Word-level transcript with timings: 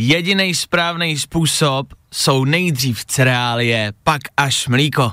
jediný 0.00 0.54
správný 0.54 1.18
způsob 1.18 1.86
jsou 2.12 2.44
nejdřív 2.44 3.04
cereálie, 3.04 3.92
pak 4.04 4.20
až 4.36 4.68
mlíko. 4.68 5.12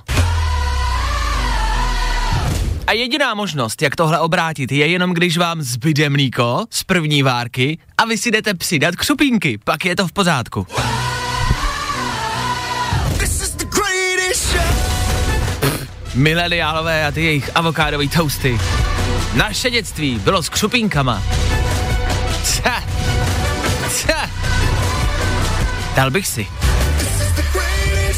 A 2.88 2.92
jediná 2.92 3.34
možnost, 3.34 3.82
jak 3.82 3.96
tohle 3.96 4.20
obrátit, 4.20 4.72
je 4.72 4.88
jenom 4.88 5.14
když 5.14 5.38
vám 5.38 5.62
zbyde 5.62 6.10
mlíko 6.10 6.66
z 6.70 6.84
první 6.84 7.24
várky 7.24 7.78
a 7.98 8.06
vy 8.06 8.18
si 8.18 8.32
jdete 8.32 8.54
přidat 8.54 8.96
křupínky, 8.96 9.60
pak 9.64 9.86
je 9.86 9.96
to 9.96 10.08
v 10.08 10.12
pořádku. 10.12 10.68
Mileniálové 16.16 17.06
a 17.06 17.12
ty 17.12 17.24
jejich 17.24 17.50
avokádové 17.56 18.08
toasty. 18.08 18.60
Naše 19.34 19.70
dětství 19.70 20.20
bylo 20.20 20.44
s 20.44 20.50
křupínkama. 20.50 21.24
Ca. 22.44 22.77
Dal 25.98 26.12
bych 26.12 26.28
si. 26.28 26.48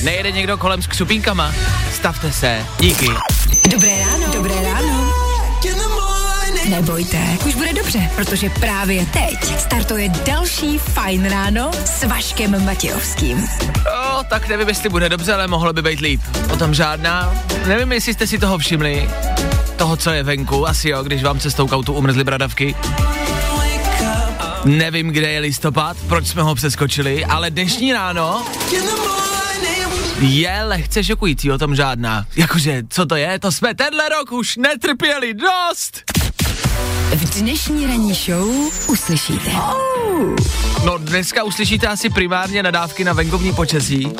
Nejede 0.03 0.31
někdo 0.31 0.57
kolem 0.57 0.81
s 0.81 0.87
křupínkama? 0.87 1.53
Stavte 1.93 2.31
se. 2.31 2.65
Díky. 2.79 3.07
Dobré 3.71 3.99
ráno. 3.99 4.33
Dobré 4.33 4.55
ráno. 4.63 5.13
Nebojte, 6.69 7.17
už 7.45 7.55
bude 7.55 7.73
dobře, 7.73 8.09
protože 8.15 8.49
právě 8.49 9.05
teď 9.05 9.59
startuje 9.59 10.09
další 10.09 10.77
Fajn 10.77 11.29
ráno 11.29 11.71
s 11.85 12.03
Vaškem 12.03 12.65
Matějovským. 12.65 13.47
O, 14.17 14.23
tak 14.29 14.47
nevím, 14.47 14.67
jestli 14.67 14.89
bude 14.89 15.09
dobře, 15.09 15.33
ale 15.33 15.47
mohlo 15.47 15.73
by 15.73 15.81
být 15.81 15.99
líp. 15.99 16.21
O 16.53 16.57
tom 16.57 16.73
žádná. 16.73 17.33
Nevím, 17.67 17.91
jestli 17.91 18.13
jste 18.13 18.27
si 18.27 18.37
toho 18.37 18.57
všimli. 18.57 19.09
Toho, 19.75 19.97
co 19.97 20.11
je 20.11 20.23
venku, 20.23 20.67
asi 20.67 20.89
jo, 20.89 21.03
když 21.03 21.23
vám 21.23 21.39
cestou 21.39 21.67
kautu 21.67 21.93
umrzly 21.93 22.23
bradavky. 22.23 22.75
Nevím, 24.65 25.09
kde 25.09 25.31
je 25.31 25.39
listopad, 25.39 25.97
proč 26.07 26.27
jsme 26.27 26.41
ho 26.41 26.55
přeskočili, 26.55 27.25
ale 27.25 27.51
dnešní 27.51 27.93
ráno 27.93 28.45
je 30.19 30.63
lehce 30.63 31.03
šokující, 31.03 31.51
o 31.51 31.57
tom 31.57 31.75
žádná. 31.75 32.25
Jakože, 32.35 32.83
co 32.89 33.05
to 33.05 33.15
je? 33.15 33.39
To 33.39 33.51
jsme 33.51 33.75
tenhle 33.75 34.09
rok 34.09 34.31
už 34.31 34.57
netrpěli 34.57 35.33
dost! 35.33 36.18
V 37.09 37.39
dnešní 37.39 37.87
ranní 37.87 38.13
show 38.13 38.49
uslyšíte. 38.87 39.51
No 40.85 40.97
dneska 40.97 41.43
uslyšíte 41.43 41.87
asi 41.87 42.09
primárně 42.09 42.63
nadávky 42.63 43.03
na 43.03 43.13
venkovní 43.13 43.53
počasí, 43.53 44.11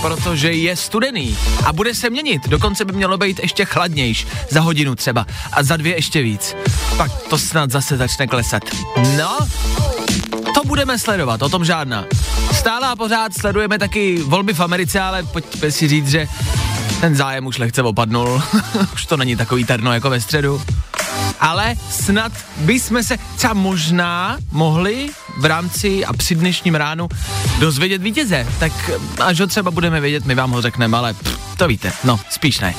protože 0.00 0.52
je 0.52 0.76
studený 0.76 1.38
a 1.64 1.72
bude 1.72 1.94
se 1.94 2.10
měnit. 2.10 2.48
Dokonce 2.48 2.84
by 2.84 2.92
mělo 2.92 3.18
být 3.18 3.40
ještě 3.42 3.64
chladnějš, 3.64 4.26
za 4.50 4.60
hodinu 4.60 4.94
třeba 4.94 5.26
a 5.52 5.62
za 5.62 5.76
dvě 5.76 5.94
ještě 5.94 6.22
víc. 6.22 6.56
Pak 6.96 7.22
to 7.22 7.38
snad 7.38 7.70
zase 7.70 7.96
začne 7.96 8.26
klesat. 8.26 8.62
No, 9.18 9.38
to 10.54 10.64
budeme 10.66 10.98
sledovat, 10.98 11.42
o 11.42 11.48
tom 11.48 11.64
žádná. 11.64 12.04
Stále 12.52 12.88
a 12.88 12.96
pořád 12.96 13.34
sledujeme 13.34 13.78
taky 13.78 14.22
volby 14.22 14.54
v 14.54 14.60
Americe, 14.60 15.00
ale 15.00 15.22
pojďme 15.22 15.70
si 15.70 15.88
říct, 15.88 16.08
že 16.08 16.28
ten 17.00 17.16
zájem 17.16 17.46
už 17.46 17.58
lehce 17.58 17.82
opadnul. 17.82 18.42
už 18.94 19.06
to 19.06 19.16
není 19.16 19.36
takový 19.36 19.64
terno 19.64 19.92
jako 19.92 20.10
ve 20.10 20.20
středu. 20.20 20.62
Ale 21.40 21.74
snad 21.90 22.32
bychom 22.56 23.02
se 23.02 23.18
třeba 23.36 23.54
možná 23.54 24.38
mohli 24.52 25.08
v 25.38 25.44
rámci 25.44 26.04
a 26.04 26.12
při 26.12 26.34
dnešním 26.34 26.74
ránu 26.74 27.08
dozvědět 27.58 28.02
vítěze. 28.02 28.46
Tak 28.58 28.72
až 29.24 29.40
ho 29.40 29.46
třeba 29.46 29.70
budeme 29.70 30.00
vědět, 30.00 30.24
my 30.24 30.34
vám 30.34 30.50
ho 30.50 30.62
řekneme, 30.62 30.96
ale 30.96 31.14
pff, 31.14 31.56
to 31.56 31.68
víte, 31.68 31.92
no, 32.04 32.20
spíš 32.30 32.60
ne. 32.60 32.74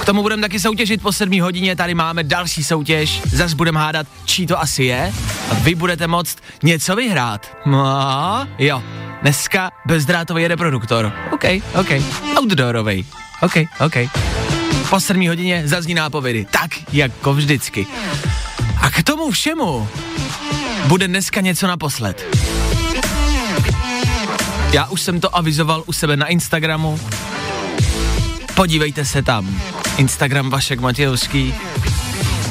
K 0.00 0.04
tomu 0.04 0.22
budeme 0.22 0.42
taky 0.42 0.60
soutěžit 0.60 1.02
po 1.02 1.12
7 1.12 1.40
hodině, 1.40 1.76
tady 1.76 1.94
máme 1.94 2.24
další 2.24 2.64
soutěž, 2.64 3.22
zas 3.32 3.52
budeme 3.52 3.80
hádat, 3.80 4.06
čí 4.24 4.46
to 4.46 4.60
asi 4.60 4.84
je 4.84 5.12
a 5.50 5.54
vy 5.54 5.74
budete 5.74 6.06
moct 6.06 6.38
něco 6.62 6.96
vyhrát. 6.96 7.56
No, 7.66 8.48
jo, 8.58 8.82
dneska 9.22 9.70
bezdrátový 9.86 10.48
reproduktor. 10.48 11.12
OK, 11.32 11.44
OK, 11.80 11.90
outdoorový. 12.36 13.06
OK, 13.42 13.56
OK. 13.86 13.96
Po 14.94 15.00
7 15.00 15.28
hodině 15.28 15.62
zazní 15.64 15.94
nápovědy, 15.94 16.46
tak 16.50 16.70
jako 16.92 17.34
vždycky. 17.34 17.86
A 18.80 18.90
k 18.90 19.02
tomu 19.02 19.30
všemu 19.30 19.88
bude 20.86 21.08
dneska 21.08 21.40
něco 21.40 21.66
naposled. 21.66 22.36
Já 24.72 24.86
už 24.86 25.00
jsem 25.00 25.20
to 25.20 25.36
avizoval 25.36 25.82
u 25.86 25.92
sebe 25.92 26.16
na 26.16 26.26
Instagramu. 26.26 27.00
Podívejte 28.54 29.04
se 29.04 29.22
tam. 29.22 29.60
Instagram 29.96 30.50
Vašek 30.50 30.80
Matějovský. 30.80 31.54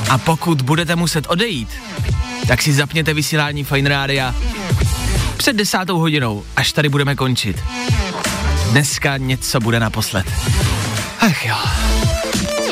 A 0.10 0.18
pokud 0.18 0.62
budete 0.62 0.96
muset 0.96 1.28
odejít, 1.28 1.70
tak 2.48 2.62
si 2.62 2.74
zapněte 2.74 3.14
vysílání 3.14 3.64
Fine 3.64 3.90
Rádia 3.90 4.36
před 5.38 5.56
desátou 5.56 6.00
hodinou, 6.00 6.44
až 6.56 6.74
tady 6.74 6.90
budeme 6.90 7.16
končit. 7.16 7.64
Dneska 8.72 9.18
něco 9.18 9.60
bude 9.60 9.80
naposled. 9.80 10.26
Ach 11.24 11.46
jo. 11.46 11.56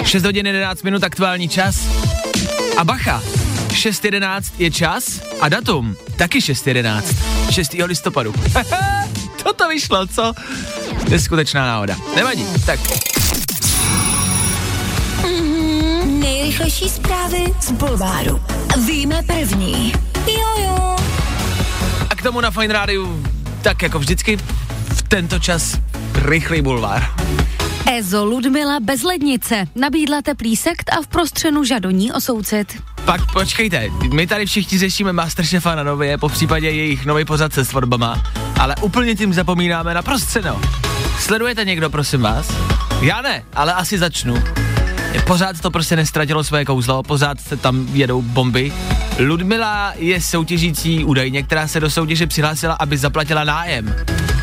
6 0.04 0.26
hodin 0.26 0.48
11 0.48 0.84
minut 0.84 1.04
aktuální 1.04 1.50
čas. 1.50 1.88
A 2.78 2.84
bacha, 2.84 3.22
6.11 3.68 4.44
je 4.58 4.72
čas 4.72 5.22
a 5.42 5.50
datum 5.50 5.96
taky 6.18 6.40
6.11. 6.40 7.02
6. 7.52 7.74
listopadu. 7.74 8.34
Toto 9.44 9.68
vyšlo, 9.68 10.08
co? 10.08 10.34
Neskutečná 11.10 11.66
náhoda. 11.66 11.96
Nevadí, 12.16 12.46
tak 12.66 12.80
Nejrychlejší 16.06 16.90
zprávy 16.90 17.46
z 17.60 17.72
Bulváru. 17.72 18.42
Víme 18.86 19.24
první. 19.24 19.94
Jojo. 20.28 20.96
a 22.10 22.16
k 22.16 22.22
tomu 22.22 22.42
na 22.42 22.52
Fine 22.52 22.74
Rádiu, 22.74 23.26
tak 23.62 23.82
jako 23.82 24.00
vždycky, 24.00 24.38
v 24.94 25.02
tento 25.08 25.40
čas 25.40 25.78
rychlý 26.16 26.62
bulvár. 26.62 27.16
Ezo 27.86 28.26
Ludmila 28.26 28.80
bez 28.80 29.04
lednice 29.04 29.68
nabídla 29.76 30.22
teplý 30.22 30.56
sekt 30.56 30.92
a 30.98 31.02
v 31.02 31.08
prostřenu 31.08 31.64
žadoní 31.64 32.12
osoucit. 32.12 32.82
Pak 33.06 33.32
počkejte, 33.34 33.90
my 34.14 34.28
tady 34.28 34.46
všichni 34.46 34.78
řešíme 34.78 35.14
Masterchefa 35.14 35.76
na 35.76 35.84
nově, 35.84 36.18
po 36.18 36.30
případě 36.30 36.70
jejich 36.70 37.06
nový 37.06 37.26
pořad 37.26 37.54
se 37.54 37.66
svatbama, 37.66 38.24
ale 38.60 38.76
úplně 38.82 39.16
tím 39.16 39.34
zapomínáme 39.34 39.94
na 39.94 40.02
prostřeno. 40.02 40.62
Sledujete 41.20 41.66
někdo, 41.66 41.90
prosím 41.90 42.22
vás? 42.22 42.48
Já 43.02 43.22
ne, 43.22 43.44
ale 43.54 43.74
asi 43.74 43.98
začnu. 43.98 44.44
Pořád 45.28 45.62
to 45.62 45.72
prostě 45.72 45.96
nestratilo 45.96 46.44
své 46.44 46.66
kouzlo, 46.66 47.04
pořád 47.04 47.42
se 47.42 47.58
tam 47.58 47.88
jedou 47.94 48.22
bomby. 48.22 48.74
Ludmila 49.20 49.94
je 49.98 50.22
soutěžící 50.22 51.04
údajně, 51.04 51.44
která 51.44 51.68
se 51.68 51.80
do 51.80 51.90
soutěže 51.90 52.28
přihlásila, 52.28 52.74
aby 52.74 52.98
zaplatila 52.98 53.44
nájem. 53.44 53.96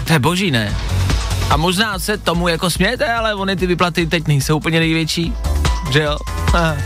To 0.04 0.12
je 0.12 0.18
boží, 0.18 0.50
ne? 0.50 0.76
A 1.50 1.56
možná 1.56 1.98
se 1.98 2.18
tomu 2.18 2.48
jako 2.48 2.70
smějete, 2.70 3.12
ale 3.12 3.34
ony 3.34 3.56
ty 3.56 3.66
vyplaty 3.66 4.06
teď 4.06 4.26
nejsou 4.26 4.56
úplně 4.56 4.80
největší, 4.80 5.32
že 5.90 6.02
jo? 6.02 6.16
Aha. 6.54 6.76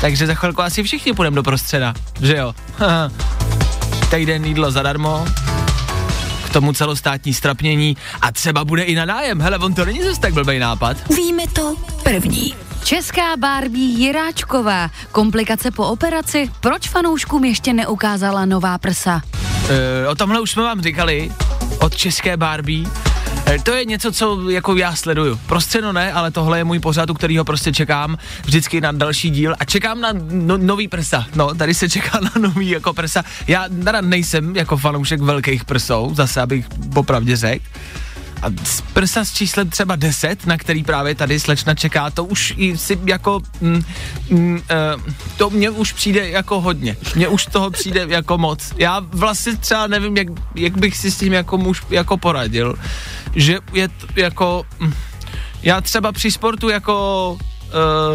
Takže 0.00 0.26
za 0.26 0.34
chvilku 0.34 0.62
asi 0.62 0.82
všichni 0.82 1.12
půjdeme 1.12 1.36
do 1.36 1.42
prostředa, 1.42 1.94
že 2.20 2.36
jo? 2.36 2.54
Aha. 2.78 3.10
Týden 4.10 4.44
jídlo 4.44 4.70
zadarmo, 4.70 5.24
k 6.44 6.52
tomu 6.52 6.72
celostátní 6.72 7.34
strapnění 7.34 7.96
a 8.22 8.32
třeba 8.32 8.64
bude 8.64 8.82
i 8.82 8.94
na 8.94 9.04
nájem. 9.04 9.40
Hele, 9.40 9.58
on 9.58 9.74
to 9.74 9.84
není 9.84 10.02
zase 10.02 10.20
tak 10.20 10.34
blbej 10.34 10.58
nápad. 10.58 10.96
Víme 11.16 11.42
to 11.52 11.74
první. 12.02 12.54
Česká 12.84 13.36
Barbie 13.36 13.98
Jiráčková. 13.98 14.90
Komplikace 15.12 15.70
po 15.70 15.86
operaci? 15.86 16.50
Proč 16.60 16.88
fanouškům 16.88 17.44
ještě 17.44 17.72
neukázala 17.72 18.44
nová 18.44 18.78
prsa? 18.78 19.22
E, 19.68 20.08
o 20.08 20.14
tomhle 20.14 20.40
už 20.40 20.50
jsme 20.50 20.62
vám 20.62 20.80
říkali, 20.80 21.32
od 21.78 21.96
české 21.96 22.36
Barbie. 22.36 22.88
E, 23.46 23.58
to 23.58 23.70
je 23.70 23.84
něco, 23.84 24.12
co 24.12 24.50
jako 24.50 24.76
já 24.76 24.94
sleduju. 24.94 25.40
Prostřeno 25.46 25.92
ne, 25.92 26.12
ale 26.12 26.30
tohle 26.30 26.58
je 26.58 26.64
můj 26.64 26.78
pořad, 26.78 27.10
u 27.10 27.14
kterýho 27.14 27.44
prostě 27.44 27.72
čekám 27.72 28.18
vždycky 28.44 28.80
na 28.80 28.92
další 28.92 29.30
díl 29.30 29.54
a 29.58 29.64
čekám 29.64 30.00
na 30.00 30.12
no, 30.30 30.56
nový 30.58 30.88
prsa. 30.88 31.26
No, 31.34 31.54
tady 31.54 31.74
se 31.74 31.88
čeká 31.88 32.20
na 32.20 32.32
nový 32.40 32.70
jako 32.70 32.92
prsa. 32.92 33.22
Já 33.46 33.64
teda 33.84 34.00
nejsem 34.00 34.56
jako 34.56 34.76
fanoušek 34.76 35.20
velkých 35.20 35.64
prsou, 35.64 36.10
zase 36.14 36.40
abych 36.40 36.66
popravdě 36.94 37.36
řekl. 37.36 37.64
A 38.46 38.50
z 38.64 38.80
prsa 38.80 39.24
s 39.24 39.32
číslem 39.32 39.70
třeba 39.70 39.96
10, 39.96 40.46
na 40.46 40.58
který 40.58 40.84
právě 40.84 41.14
tady 41.14 41.40
slečna 41.40 41.74
čeká, 41.74 42.10
to 42.10 42.24
už 42.24 42.54
si 42.76 42.98
jako, 43.04 43.40
mm, 43.60 43.82
mm, 44.30 44.54
uh, 44.54 45.12
to 45.36 45.50
mně 45.50 45.70
už 45.70 45.92
přijde 45.92 46.28
jako 46.28 46.60
hodně. 46.60 46.96
Mně 47.14 47.28
už 47.28 47.46
toho 47.46 47.70
přijde 47.70 48.06
jako 48.08 48.38
moc. 48.38 48.72
Já 48.76 49.00
vlastně 49.00 49.56
třeba 49.56 49.86
nevím, 49.86 50.16
jak, 50.16 50.28
jak 50.54 50.78
bych 50.78 50.96
si 50.96 51.10
s 51.10 51.18
tím 51.18 51.32
jako 51.32 51.58
muž 51.58 51.82
jako 51.90 52.16
poradil, 52.16 52.74
že 53.34 53.58
je 53.72 53.88
t, 53.88 53.94
jako, 54.16 54.66
mm, 54.78 54.92
já 55.62 55.80
třeba 55.80 56.12
při 56.12 56.30
sportu 56.30 56.68
jako 56.68 57.38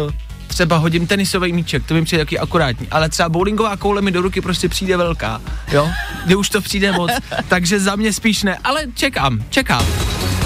uh, 0.06 0.12
třeba 0.52 0.76
hodím 0.76 1.06
tenisový 1.06 1.52
míček, 1.52 1.86
to 1.86 1.94
mi 1.94 2.04
přijde 2.04 2.24
taky 2.24 2.38
akurátní, 2.38 2.88
ale 2.90 3.08
třeba 3.08 3.28
bowlingová 3.28 3.76
koule 3.76 4.02
mi 4.02 4.10
do 4.10 4.22
ruky 4.22 4.40
prostě 4.40 4.68
přijde 4.68 4.96
velká, 4.96 5.40
jo, 5.72 5.90
kdy 6.24 6.34
už 6.34 6.50
to 6.50 6.60
přijde 6.60 6.92
moc, 6.92 7.10
takže 7.48 7.80
za 7.80 7.96
mě 7.96 8.12
spíš 8.12 8.42
ne, 8.42 8.58
ale 8.64 8.84
čekám, 8.94 9.44
čekám. 9.50 9.86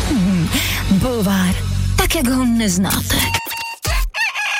Hmm, 0.08 0.48
bulvár, 0.90 1.54
tak 1.96 2.14
jak 2.14 2.28
ho 2.28 2.44
neznáte. 2.44 3.16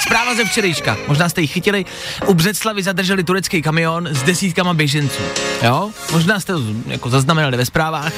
Zpráva 0.03 0.35
ze 0.35 0.45
včerejška, 0.45 0.97
možná 1.09 1.29
jste 1.29 1.41
ji 1.41 1.47
chytili, 1.47 1.85
u 2.27 2.35
Břeclavy 2.35 2.83
zadrželi 2.83 3.25
turecký 3.25 3.63
kamion 3.63 4.09
s 4.11 4.23
desítkama 4.23 4.75
běženců, 4.75 5.23
jo, 5.63 5.91
možná 6.13 6.41
jste 6.41 6.53
to 6.53 6.63
jako 6.87 7.11
zaznamenali 7.11 7.57
ve 7.57 7.67
zprávách. 7.67 8.13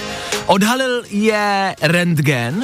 Odhalil 0.47 1.03
je 1.11 1.75
rentgen, 1.83 2.63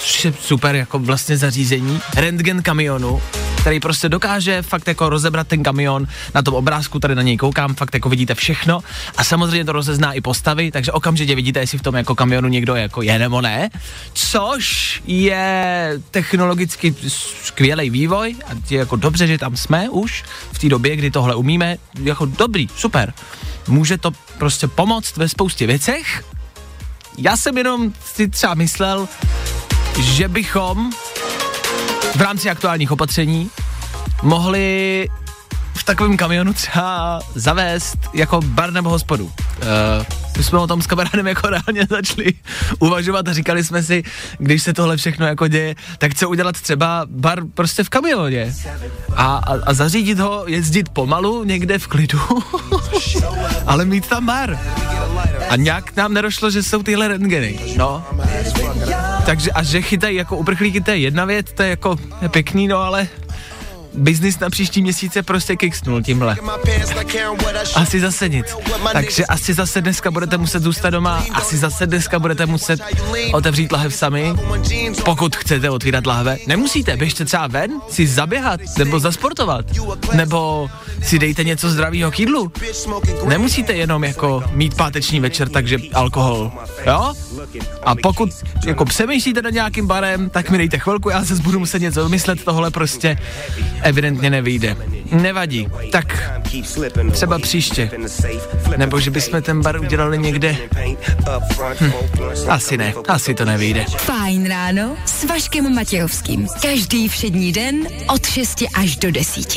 což 0.00 0.24
je 0.24 0.34
super 0.40 0.74
jako 0.74 0.98
vlastně 0.98 1.36
zařízení, 1.36 2.00
rentgen 2.16 2.62
kamionu, 2.62 3.22
který 3.66 3.80
prostě 3.80 4.08
dokáže 4.08 4.62
fakt 4.62 4.88
jako 4.88 5.08
rozebrat 5.08 5.48
ten 5.48 5.62
kamion 5.62 6.06
na 6.34 6.42
tom 6.42 6.54
obrázku, 6.54 6.98
tady 6.98 7.14
na 7.14 7.22
něj 7.22 7.36
koukám, 7.36 7.74
fakt 7.74 7.94
jako 7.94 8.08
vidíte 8.08 8.34
všechno 8.34 8.80
a 9.16 9.24
samozřejmě 9.24 9.64
to 9.64 9.72
rozezná 9.72 10.12
i 10.12 10.20
postavy, 10.20 10.70
takže 10.70 10.92
okamžitě 10.92 11.34
vidíte, 11.34 11.60
jestli 11.60 11.78
v 11.78 11.82
tom 11.82 11.94
jako 11.94 12.14
kamionu 12.14 12.48
někdo 12.48 12.76
jako 12.76 13.02
je 13.02 13.18
nebo 13.18 13.40
ne, 13.40 13.70
což 14.12 15.02
je 15.06 15.92
technologicky 16.10 16.94
skvělý 17.42 17.90
vývoj 17.90 18.36
a 18.46 18.50
je 18.70 18.78
jako 18.78 18.96
dobře, 18.96 19.26
že 19.26 19.38
tam 19.38 19.56
jsme 19.56 19.90
už 19.90 20.24
v 20.52 20.58
té 20.58 20.68
době, 20.68 20.96
kdy 20.96 21.10
tohle 21.10 21.34
umíme, 21.34 21.76
jako 22.02 22.26
dobrý, 22.26 22.68
super. 22.76 23.12
Může 23.68 23.98
to 23.98 24.10
prostě 24.38 24.68
pomoct 24.68 25.16
ve 25.16 25.28
spoustě 25.28 25.66
věcech. 25.66 26.24
Já 27.18 27.36
jsem 27.36 27.58
jenom 27.58 27.92
si 28.14 28.28
třeba 28.28 28.54
myslel, 28.54 29.08
že 30.00 30.28
bychom 30.28 30.92
v 32.16 32.20
rámci 32.20 32.50
aktuálních 32.50 32.92
opatření 32.92 33.50
mohli 34.22 35.08
v 35.76 35.84
takovém 35.84 36.16
kamionu 36.16 36.52
třeba 36.52 37.20
zavést 37.34 37.98
jako 38.14 38.40
bar 38.44 38.72
nebo 38.72 38.90
hospodu. 38.90 39.24
Uh, 39.24 39.32
my 40.36 40.44
jsme 40.44 40.58
o 40.58 40.66
tom 40.66 40.82
s 40.82 40.86
kamarádem 40.86 41.26
jako 41.26 41.48
reálně 41.50 41.86
začali 41.90 42.34
uvažovat 42.78 43.28
a 43.28 43.32
říkali 43.32 43.64
jsme 43.64 43.82
si, 43.82 44.02
když 44.38 44.62
se 44.62 44.72
tohle 44.72 44.96
všechno 44.96 45.26
jako 45.26 45.48
děje, 45.48 45.74
tak 45.98 46.14
co 46.14 46.28
udělat 46.28 46.60
třeba 46.60 47.06
bar 47.10 47.42
prostě 47.54 47.84
v 47.84 47.88
kamioně 47.88 48.54
a, 49.16 49.36
a, 49.36 49.52
a 49.66 49.74
zařídit 49.74 50.18
ho, 50.18 50.44
jezdit 50.46 50.88
pomalu 50.88 51.44
někde 51.44 51.78
v 51.78 51.86
klidu, 51.86 52.20
ale 53.66 53.84
mít 53.84 54.06
tam 54.06 54.26
bar. 54.26 54.58
A 55.48 55.56
nějak 55.56 55.96
nám 55.96 56.14
nerošlo, 56.14 56.50
že 56.50 56.62
jsou 56.62 56.82
tyhle 56.82 57.08
rentgeny, 57.08 57.58
no. 57.76 58.04
Takže 59.26 59.50
a 59.50 59.62
že 59.62 59.82
chytají 59.82 60.16
jako 60.16 60.36
uprchlíky, 60.36 60.80
to 60.80 60.90
je 60.90 60.96
jedna 60.96 61.24
věc, 61.24 61.46
to 61.54 61.62
je 61.62 61.68
jako 61.68 61.96
je 62.22 62.28
pěkný, 62.28 62.68
no 62.68 62.78
ale 62.78 63.08
biznis 63.96 64.38
na 64.38 64.50
příští 64.50 64.82
měsíce 64.82 65.22
prostě 65.22 65.56
kicksnul 65.56 66.02
tímhle. 66.02 66.36
Asi 67.74 68.00
zase 68.00 68.28
nic. 68.28 68.46
Takže 68.92 69.26
asi 69.26 69.54
zase 69.54 69.82
dneska 69.82 70.10
budete 70.10 70.38
muset 70.38 70.62
zůstat 70.62 70.90
doma, 70.90 71.24
asi 71.32 71.56
zase 71.56 71.86
dneska 71.86 72.18
budete 72.18 72.46
muset 72.46 72.80
otevřít 73.32 73.72
lahev 73.72 73.94
sami, 73.94 74.34
pokud 75.04 75.36
chcete 75.36 75.70
otvírat 75.70 76.06
lahve. 76.06 76.38
Nemusíte, 76.46 76.96
běžte 76.96 77.24
třeba 77.24 77.46
ven, 77.46 77.70
si 77.88 78.06
zaběhat, 78.06 78.60
nebo 78.78 79.00
zasportovat, 79.00 79.64
nebo 80.14 80.70
si 81.02 81.18
dejte 81.18 81.44
něco 81.44 81.70
zdravého 81.70 82.10
k 82.10 82.20
jídlu. 82.20 82.52
Nemusíte 83.24 83.72
jenom 83.72 84.04
jako 84.04 84.44
mít 84.52 84.74
páteční 84.74 85.20
večer, 85.20 85.48
takže 85.48 85.78
alkohol, 85.94 86.52
jo? 86.86 87.12
A 87.82 87.94
pokud 87.94 88.30
jako 88.66 88.84
přemýšlíte 88.84 89.42
nad 89.42 89.50
nějakým 89.50 89.86
barem, 89.86 90.30
tak 90.30 90.50
mi 90.50 90.58
dejte 90.58 90.78
chvilku, 90.78 91.10
já 91.10 91.24
se 91.24 91.34
budu 91.34 91.58
muset 91.58 91.78
něco 91.78 92.04
vymyslet, 92.04 92.44
tohle 92.44 92.70
prostě 92.70 93.18
evidentně 93.86 94.30
nevyjde. 94.30 94.76
Nevadí, 95.12 95.68
tak 95.92 96.22
třeba 97.12 97.38
příště. 97.38 97.90
Nebo 98.76 99.00
že 99.00 99.10
bychom 99.10 99.42
ten 99.42 99.62
bar 99.62 99.80
udělali 99.80 100.18
někde. 100.18 100.56
Hm, 101.80 101.92
asi 102.48 102.76
ne, 102.76 102.94
asi 103.08 103.34
to 103.34 103.44
nevyjde. 103.44 103.84
Fajn 103.96 104.48
ráno 104.48 104.96
s 105.06 105.24
Vaškem 105.24 105.74
Matějovským. 105.74 106.46
Každý 106.62 107.08
všední 107.08 107.52
den 107.52 107.88
od 108.14 108.26
6 108.26 108.64
až 108.74 108.96
do 108.96 109.10
10. 109.10 109.56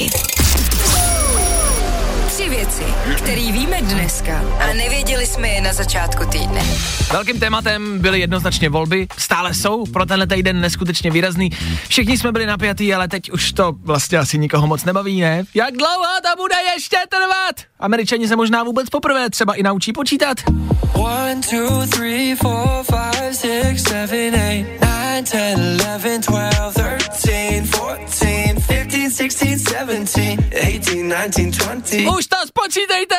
Věci, 2.69 2.94
které 3.18 3.51
víme 3.51 3.81
dneska 3.81 4.44
a 4.60 4.74
nevěděli 4.74 5.25
jsme 5.25 5.48
je 5.48 5.62
na 5.62 5.74
začátku 5.74 6.25
týdne. 6.25 6.62
Velkým 7.12 7.39
tématem 7.39 8.00
byly 8.00 8.19
jednoznačně 8.19 8.69
volby, 8.69 9.07
stále 9.18 9.54
jsou, 9.54 9.86
pro 9.86 10.06
tenhle 10.06 10.27
týden 10.27 10.62
neskutečně 10.62 11.12
výrazný. 11.12 11.50
Všichni 11.88 12.18
jsme 12.18 12.31
byli 12.31 12.45
napjatý, 12.45 12.94
ale 12.94 13.07
teď 13.07 13.31
už 13.31 13.51
to 13.51 13.71
vlastně 13.83 14.18
asi 14.18 14.38
nikoho 14.38 14.68
moc 14.68 14.86
nebaví, 14.86 15.21
ne? 15.21 15.44
Jak 15.54 15.77
dlouho 15.77 16.06
to 16.21 16.42
bude 16.44 16.56
ještě 16.75 16.98
trvat? 17.10 17.56
Američani 17.80 18.27
se 18.27 18.36
možná 18.36 18.63
vůbec 18.63 18.89
poprvé 18.89 19.30
třeba 19.30 19.54
i 19.54 19.63
naučí 19.63 19.94
počítat. 19.94 20.38
One, 20.94 21.42
two, 21.50 21.88
three, 21.88 22.36
four, 22.36 22.83
five, 22.83 23.33
Už 32.18 32.28
to 32.28 32.36
spočítejte! 32.48 33.16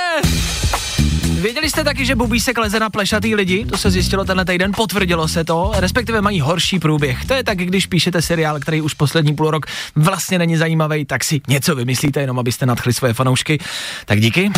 Věděli 1.41 1.71
jste 1.71 1.85
taky, 1.85 2.07
že 2.07 2.15
bubísek 2.15 2.59
leze 2.59 2.81
na 2.81 2.91
plešatý 2.91 3.35
lidi? 3.35 3.65
To 3.65 3.79
se 3.79 3.91
zjistilo 3.91 4.25
tenhle 4.25 4.45
týden, 4.45 4.73
potvrdilo 4.77 5.29
se 5.29 5.45
to, 5.45 5.73
respektive 5.75 6.21
mají 6.21 6.41
horší 6.41 6.79
průběh. 6.79 7.25
To 7.25 7.35
je 7.35 7.45
tak, 7.45 7.59
když 7.59 7.87
píšete 7.87 8.23
seriál, 8.23 8.61
který 8.61 8.81
už 8.81 8.95
poslední 8.95 9.35
půl 9.35 9.51
rok 9.51 9.67
vlastně 9.95 10.39
není 10.39 10.57
zajímavý, 10.57 11.05
tak 11.05 11.25
si 11.25 11.41
něco 11.49 11.75
vymyslíte, 11.75 12.21
jenom 12.21 12.39
abyste 12.39 12.67
nadchli 12.67 12.93
svoje 12.93 13.15
fanoušky. 13.15 13.59
Tak 14.05 14.21
díky. 14.21 14.51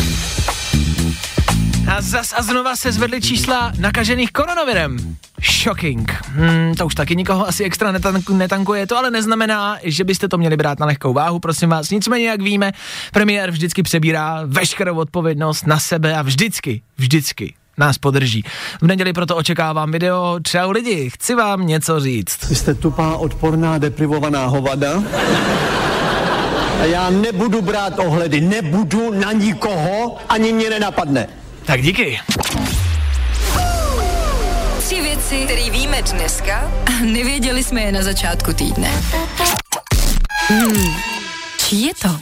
A 1.87 2.01
zas 2.01 2.33
a 2.37 2.41
znova 2.41 2.75
se 2.75 2.91
zvedly 2.91 3.21
čísla 3.21 3.71
nakažených 3.79 4.31
koronavirem. 4.31 5.17
Shocking. 5.63 6.11
Hmm, 6.11 6.75
to 6.75 6.85
už 6.85 6.95
taky 6.95 7.15
nikoho 7.15 7.47
asi 7.47 7.63
extra 7.63 7.91
netank- 7.91 8.37
netankuje, 8.37 8.87
to 8.87 8.97
ale 8.97 9.11
neznamená, 9.11 9.77
že 9.83 10.03
byste 10.03 10.27
to 10.27 10.37
měli 10.37 10.57
brát 10.57 10.79
na 10.79 10.85
lehkou 10.85 11.13
váhu, 11.13 11.39
prosím 11.39 11.69
vás. 11.69 11.89
Nicméně, 11.89 12.27
jak 12.27 12.41
víme, 12.41 12.71
premiér 13.11 13.51
vždycky 13.51 13.83
přebírá 13.83 14.41
veškerou 14.45 14.95
odpovědnost 14.95 15.67
na 15.67 15.79
sebe 15.79 16.15
a 16.15 16.21
vždycky, 16.21 16.81
vždycky 16.97 17.53
nás 17.77 17.97
podrží. 17.97 18.43
V 18.81 18.87
neděli 18.87 19.13
proto 19.13 19.35
očekávám 19.35 19.91
video. 19.91 20.39
Čau 20.43 20.71
lidi, 20.71 21.09
chci 21.09 21.35
vám 21.35 21.67
něco 21.67 21.99
říct. 21.99 22.49
Vy 22.49 22.55
jste 22.55 22.73
tupá, 22.75 23.15
odporná, 23.15 23.77
deprivovaná 23.77 24.45
hovada. 24.45 25.03
A 26.81 26.85
já 26.85 27.09
nebudu 27.09 27.61
brát 27.61 27.99
ohledy, 27.99 28.41
nebudu 28.41 29.13
na 29.19 29.31
nikoho, 29.31 30.17
ani 30.29 30.53
mě 30.53 30.69
nenapadne. 30.69 31.42
Tak 31.65 31.81
díky. 31.81 32.19
Tři 34.79 35.01
věci, 35.01 35.41
které 35.45 35.69
víme 35.69 36.01
dneska 36.01 36.71
a 36.85 37.03
nevěděli 37.05 37.63
jsme 37.63 37.81
je 37.81 37.91
na 37.91 38.03
začátku 38.03 38.53
týdne. 38.53 38.91
Hmm, 40.47 40.95
čí 41.57 41.81
je 41.85 41.93
to? 42.01 42.19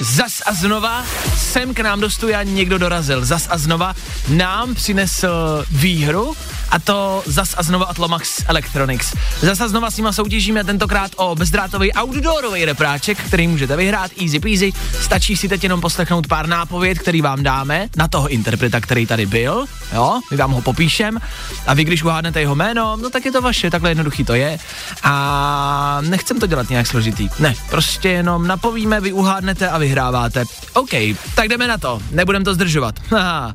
Zas 0.00 0.42
a 0.46 0.52
znova 0.52 1.04
sem 1.38 1.74
k 1.74 1.80
nám 1.80 2.00
do 2.00 2.10
studia 2.10 2.42
někdo 2.42 2.78
dorazil. 2.78 3.24
Zas 3.24 3.46
a 3.50 3.58
znova 3.58 3.94
nám 4.28 4.74
přinesl 4.74 5.64
výhru 5.70 6.36
a 6.70 6.78
to 6.78 7.22
zas 7.26 7.54
a 7.58 7.62
znova 7.62 7.84
Atlomax 7.84 8.44
Electronics. 8.48 9.14
Zas 9.40 9.60
a 9.60 9.68
znova 9.68 9.90
s 9.90 9.96
nima 9.96 10.12
soutěžíme 10.12 10.64
tentokrát 10.64 11.10
o 11.16 11.34
bezdrátový 11.34 11.92
outdoorový 11.92 12.64
repráček, 12.64 13.18
který 13.18 13.48
můžete 13.48 13.76
vyhrát 13.76 14.10
easy 14.22 14.40
peasy. 14.40 14.72
Stačí 15.00 15.36
si 15.36 15.48
teď 15.48 15.62
jenom 15.62 15.80
poslechnout 15.80 16.26
pár 16.26 16.46
nápověd, 16.48 16.98
který 16.98 17.22
vám 17.22 17.42
dáme 17.42 17.88
na 17.96 18.08
toho 18.08 18.28
interpreta, 18.28 18.80
který 18.80 19.06
tady 19.06 19.26
byl. 19.26 19.64
Jo, 19.94 20.20
my 20.30 20.36
vám 20.36 20.50
ho 20.50 20.62
popíšem 20.62 21.18
a 21.66 21.74
vy, 21.74 21.84
když 21.84 22.02
uhádnete 22.02 22.40
jeho 22.40 22.54
jméno, 22.54 22.96
no 22.96 23.10
tak 23.10 23.24
je 23.24 23.32
to 23.32 23.42
vaše, 23.42 23.70
takhle 23.70 23.90
jednoduchý 23.90 24.24
to 24.24 24.34
je. 24.34 24.58
A 25.02 25.98
nechcem 26.00 26.40
to 26.40 26.46
dělat 26.46 26.70
nějak 26.70 26.86
složitý. 26.86 27.28
Ne, 27.38 27.54
prostě 27.70 28.08
jenom 28.08 28.46
napovíme, 28.46 29.00
vy 29.00 29.12
uhádnete 29.12 29.68
a 29.68 29.78
vyhráváte. 29.78 30.44
OK, 30.72 30.90
tak 31.34 31.48
jdeme 31.48 31.68
na 31.68 31.78
to, 31.78 32.00
nebudem 32.10 32.44
to 32.44 32.54
zdržovat. 32.54 32.94
Haha. 33.10 33.54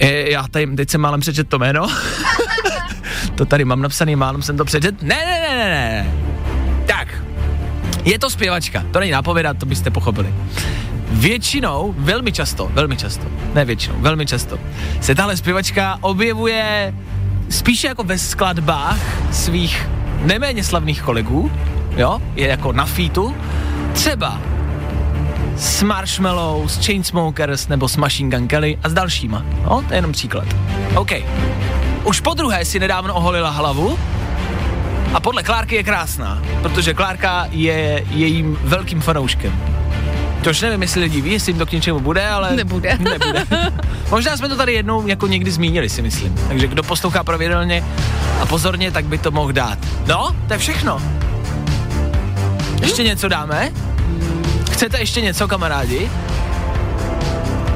E, 0.00 0.30
já 0.30 0.48
tady, 0.48 0.66
teď 0.66 0.90
jsem 0.90 1.00
málem 1.00 1.20
přečet 1.20 1.48
to 1.48 1.58
jméno. 1.58 1.86
to 3.34 3.46
tady 3.46 3.64
mám 3.64 3.82
napsaný, 3.82 4.16
málem 4.16 4.42
jsem 4.42 4.56
to 4.56 4.64
přečet. 4.64 5.02
Ne, 5.02 5.16
ne, 5.26 5.40
ne, 5.40 5.58
ne, 5.58 5.68
ne. 5.68 6.14
Tak, 6.86 7.22
je 8.04 8.18
to 8.18 8.30
zpěvačka, 8.30 8.84
to 8.92 9.00
není 9.00 9.12
nápověda, 9.12 9.54
to 9.54 9.66
byste 9.66 9.90
pochopili. 9.90 10.34
Většinou, 11.10 11.94
velmi 11.98 12.32
často, 12.32 12.70
velmi 12.72 12.96
často, 12.96 13.26
ne 13.54 13.64
většinou, 13.64 13.94
velmi 13.98 14.26
často, 14.26 14.58
se 15.00 15.14
tahle 15.14 15.36
zpěvačka 15.36 15.98
objevuje 16.00 16.94
spíše 17.48 17.86
jako 17.86 18.02
ve 18.04 18.18
skladbách 18.18 18.98
svých 19.32 19.88
neméně 20.22 20.64
slavných 20.64 21.02
kolegů, 21.02 21.52
jo, 21.96 22.22
je 22.36 22.48
jako 22.48 22.72
na 22.72 22.86
featu, 22.86 23.36
třeba 23.92 24.40
s 25.60 25.82
Marshmallow, 25.82 26.68
s 26.68 26.86
Chainsmokers 26.86 27.68
nebo 27.68 27.88
s 27.88 27.96
Machine 27.96 28.36
Gun 28.36 28.48
Kelly 28.48 28.78
a 28.82 28.88
s 28.88 28.94
dalšíma. 28.94 29.44
No, 29.64 29.82
to 29.88 29.94
je 29.94 29.98
jenom 29.98 30.12
příklad. 30.12 30.44
OK. 30.94 31.10
Už 32.04 32.20
po 32.20 32.34
druhé 32.34 32.64
si 32.64 32.78
nedávno 32.78 33.14
oholila 33.14 33.50
hlavu 33.50 33.98
a 35.14 35.20
podle 35.20 35.42
Klárky 35.42 35.76
je 35.76 35.82
krásná, 35.82 36.42
protože 36.62 36.94
Klárka 36.94 37.46
je 37.50 38.04
jejím 38.10 38.58
velkým 38.62 39.00
fanouškem. 39.00 39.52
Tož 40.42 40.60
nevím, 40.60 40.82
jestli 40.82 41.00
lidi 41.00 41.20
ví, 41.20 41.32
jestli 41.32 41.52
jim 41.52 41.58
to 41.58 41.66
k 41.66 41.72
něčemu 41.72 42.00
bude, 42.00 42.28
ale... 42.28 42.56
Nebude. 42.56 42.98
Nebude. 42.98 43.46
Možná 44.10 44.36
jsme 44.36 44.48
to 44.48 44.56
tady 44.56 44.72
jednou 44.72 45.06
jako 45.06 45.26
někdy 45.26 45.50
zmínili, 45.50 45.88
si 45.88 46.02
myslím. 46.02 46.34
Takže 46.48 46.66
kdo 46.66 46.82
poslouchá 46.82 47.24
pravidelně 47.24 47.84
a 48.40 48.46
pozorně, 48.46 48.90
tak 48.90 49.04
by 49.04 49.18
to 49.18 49.30
mohl 49.30 49.52
dát. 49.52 49.78
No, 50.06 50.36
to 50.46 50.52
je 50.52 50.58
všechno. 50.58 51.02
Ještě 52.80 53.02
něco 53.02 53.28
dáme? 53.28 53.72
Chcete 54.80 54.98
ještě 54.98 55.20
něco, 55.20 55.48
kamarádi? 55.48 56.10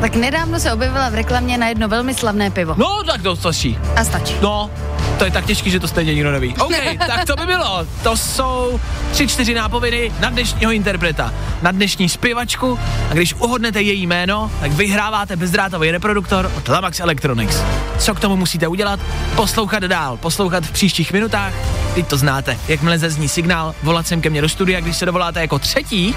Tak 0.00 0.16
nedávno 0.16 0.60
se 0.60 0.72
objevila 0.72 1.08
v 1.08 1.14
reklamě 1.14 1.58
na 1.58 1.68
jedno 1.68 1.88
velmi 1.88 2.14
slavné 2.14 2.50
pivo. 2.50 2.74
No, 2.78 3.02
tak 3.06 3.22
to 3.22 3.36
stačí. 3.36 3.78
A 3.96 4.04
stačí. 4.04 4.34
No, 4.42 4.70
to 5.18 5.24
je 5.24 5.30
tak 5.30 5.44
těžký, 5.44 5.70
že 5.70 5.80
to 5.80 5.88
stejně 5.88 6.14
nikdo 6.14 6.32
neví. 6.32 6.54
OK, 6.60 6.74
tak 6.98 7.24
to 7.24 7.36
by 7.36 7.46
bylo. 7.46 7.86
To 8.02 8.16
jsou 8.16 8.80
tři, 9.12 9.28
čtyři 9.28 9.54
nápovědy 9.54 10.12
na 10.20 10.30
dnešního 10.30 10.72
interpreta, 10.72 11.34
na 11.62 11.70
dnešní 11.70 12.08
zpěvačku 12.08 12.78
a 13.10 13.14
když 13.14 13.34
uhodnete 13.34 13.82
její 13.82 14.06
jméno, 14.06 14.50
tak 14.60 14.72
vyhráváte 14.72 15.36
bezdrátový 15.36 15.90
reproduktor 15.90 16.50
od 16.56 16.68
Lamax 16.68 17.00
Electronics. 17.00 17.62
Co 17.98 18.14
k 18.14 18.20
tomu 18.20 18.36
musíte 18.36 18.68
udělat? 18.68 19.00
Poslouchat 19.36 19.82
dál, 19.82 20.16
poslouchat 20.16 20.66
v 20.66 20.72
příštích 20.72 21.12
minutách. 21.12 21.52
Teď 21.94 22.06
to 22.06 22.16
znáte. 22.16 22.58
Jakmile 22.68 22.98
zazní 22.98 23.28
signál, 23.28 23.74
volat 23.82 24.06
sem 24.06 24.20
ke 24.20 24.30
mně 24.30 24.40
do 24.40 24.48
studia, 24.48 24.80
když 24.80 24.96
se 24.96 25.06
dovoláte 25.06 25.40
jako 25.40 25.58
třetí, 25.58 26.14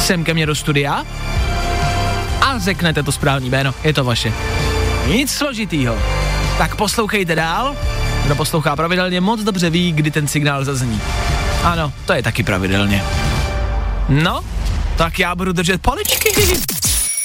sem 0.00 0.24
ke 0.24 0.34
mně 0.34 0.46
do 0.46 0.54
studia 0.54 1.04
a 2.40 2.58
řeknete 2.58 3.02
to 3.02 3.12
správný 3.12 3.50
jméno, 3.50 3.74
je 3.84 3.92
to 3.92 4.04
vaše. 4.04 4.32
Nic 5.06 5.30
složitýho. 5.30 5.98
Tak 6.58 6.76
poslouchejte 6.76 7.34
dál. 7.34 7.76
Kdo 8.24 8.34
poslouchá 8.34 8.76
pravidelně, 8.76 9.20
moc 9.20 9.40
dobře 9.40 9.70
ví, 9.70 9.92
kdy 9.92 10.10
ten 10.10 10.28
signál 10.28 10.64
zazní. 10.64 11.00
Ano, 11.62 11.92
to 12.06 12.12
je 12.12 12.22
taky 12.22 12.42
pravidelně. 12.42 13.04
No, 14.08 14.44
tak 14.96 15.18
já 15.18 15.34
budu 15.34 15.52
držet 15.52 15.82
poličky. 15.82 16.32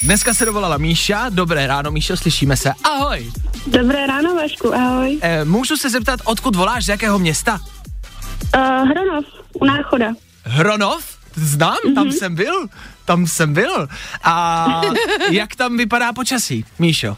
Dneska 0.04 0.34
se 0.34 0.46
dovolala 0.46 0.78
Míša. 0.78 1.30
Dobré 1.30 1.68
ráno, 1.68 1.92
Míšo, 1.92 2.18
slyšíme 2.18 2.58
se. 2.58 2.74
Ahoj. 2.84 3.32
Dobré 3.68 4.08
ráno, 4.08 4.36
Vašku, 4.36 4.76
ahoj. 4.76 5.20
E, 5.22 5.46
můžu 5.46 5.78
se 5.78 5.90
zeptat, 5.90 6.20
odkud 6.24 6.56
voláš, 6.56 6.86
z 6.86 6.90
jakého 6.90 7.20
města? 7.20 7.60
Uh, 8.58 8.62
Hronov, 8.90 9.26
u 9.54 9.66
Náchoda. 9.66 10.08
Hronov? 10.44 11.15
Znám, 11.36 11.76
mm-hmm. 11.76 11.96
tam 11.96 12.12
jsem 12.12 12.36
byl. 12.36 12.68
Tam 13.06 13.28
jsem 13.28 13.54
byl. 13.54 13.88
A 14.24 14.82
jak 15.32 15.56
tam 15.56 15.78
vypadá 15.78 16.14
počasí, 16.14 16.66
Míšo? 16.80 17.18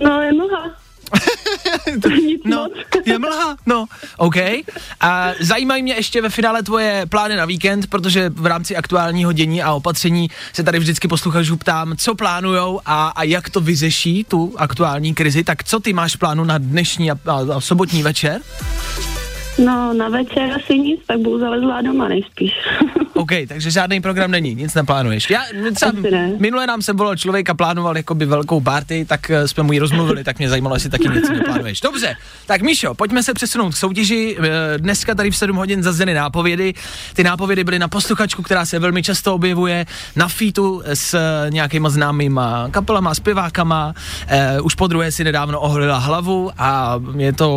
No, 0.00 0.22
je 0.22 0.32
mlha. 0.32 0.70
No, 2.44 2.66
je 3.06 3.18
mlha, 3.18 3.56
no, 3.66 3.86
OK. 4.16 4.36
A 5.00 5.32
zajímají 5.40 5.82
mě 5.82 5.94
ještě 5.94 6.22
ve 6.22 6.28
finále 6.28 6.62
tvoje 6.62 7.06
plány 7.08 7.36
na 7.36 7.44
víkend, 7.44 7.86
protože 7.86 8.28
v 8.28 8.46
rámci 8.46 8.76
aktuálního 8.76 9.32
dění 9.32 9.62
a 9.62 9.72
opatření 9.72 10.28
se 10.52 10.62
tady 10.62 10.78
vždycky 10.78 11.08
posluchačů 11.08 11.56
ptám, 11.56 11.96
co 11.96 12.14
plánujou 12.14 12.80
a, 12.86 13.08
a 13.08 13.22
jak 13.22 13.50
to 13.50 13.60
vyřeší 13.60 14.24
tu 14.24 14.54
aktuální 14.56 15.14
krizi, 15.14 15.44
tak 15.44 15.64
co 15.64 15.80
ty 15.80 15.92
máš 15.92 16.16
plánu 16.16 16.44
na 16.44 16.58
dnešní 16.58 17.10
a, 17.10 17.18
a, 17.26 17.56
a 17.56 17.60
sobotní 17.60 18.02
večer? 18.02 18.40
No, 19.58 19.92
na 19.94 20.08
večer 20.08 20.52
asi 20.52 20.78
nic, 20.78 21.00
tak 21.06 21.18
budu 21.18 21.38
zalezlá 21.38 21.82
doma 21.82 22.08
nejspíš. 22.08 22.52
OK, 23.22 23.30
takže 23.48 23.70
žádný 23.70 24.00
program 24.00 24.30
není, 24.30 24.54
nic 24.54 24.74
neplánuješ. 24.74 25.30
Já 25.30 25.40
třeba, 25.74 25.92
Asi 25.92 26.10
ne. 26.10 26.32
minule 26.38 26.66
nám 26.66 26.82
jsem 26.82 26.96
volal 26.96 27.16
člověk 27.16 27.50
a 27.50 27.54
plánoval 27.54 27.96
jakoby 27.96 28.26
velkou 28.26 28.60
party, 28.60 29.04
tak 29.08 29.30
eh, 29.30 29.48
jsme 29.48 29.62
mu 29.62 29.72
ji 29.72 29.78
rozmluvili, 29.78 30.24
tak 30.24 30.38
mě 30.38 30.48
zajímalo, 30.48 30.76
jestli 30.76 30.90
taky 30.90 31.08
něco 31.08 31.32
neplánuješ. 31.32 31.80
Dobře, 31.80 32.14
tak 32.46 32.62
Míšo, 32.62 32.94
pojďme 32.94 33.22
se 33.22 33.34
přesunout 33.34 33.70
k 33.74 33.76
soutěži. 33.76 34.36
Eh, 34.40 34.78
Dneska 34.78 35.14
tady 35.14 35.30
v 35.30 35.36
7 35.36 35.56
hodin 35.56 35.82
zazněny 35.82 36.14
nápovědy. 36.14 36.74
Ty 37.14 37.24
nápovědy 37.24 37.64
byly 37.64 37.78
na 37.78 37.88
posluchačku, 37.88 38.42
která 38.42 38.66
se 38.66 38.78
velmi 38.78 39.02
často 39.02 39.34
objevuje 39.34 39.86
na 40.16 40.28
featu 40.28 40.82
s 40.86 41.14
eh, 41.14 41.50
nějakýma 41.50 41.90
známýma 41.90 42.68
kapelama, 42.70 43.14
zpěvákama. 43.14 43.94
Eh, 44.26 44.60
už 44.60 44.74
po 44.74 44.86
druhé 44.86 45.12
si 45.12 45.24
nedávno 45.24 45.60
oholila 45.60 45.98
hlavu 45.98 46.50
a 46.58 47.00
je 47.16 47.32
to 47.32 47.48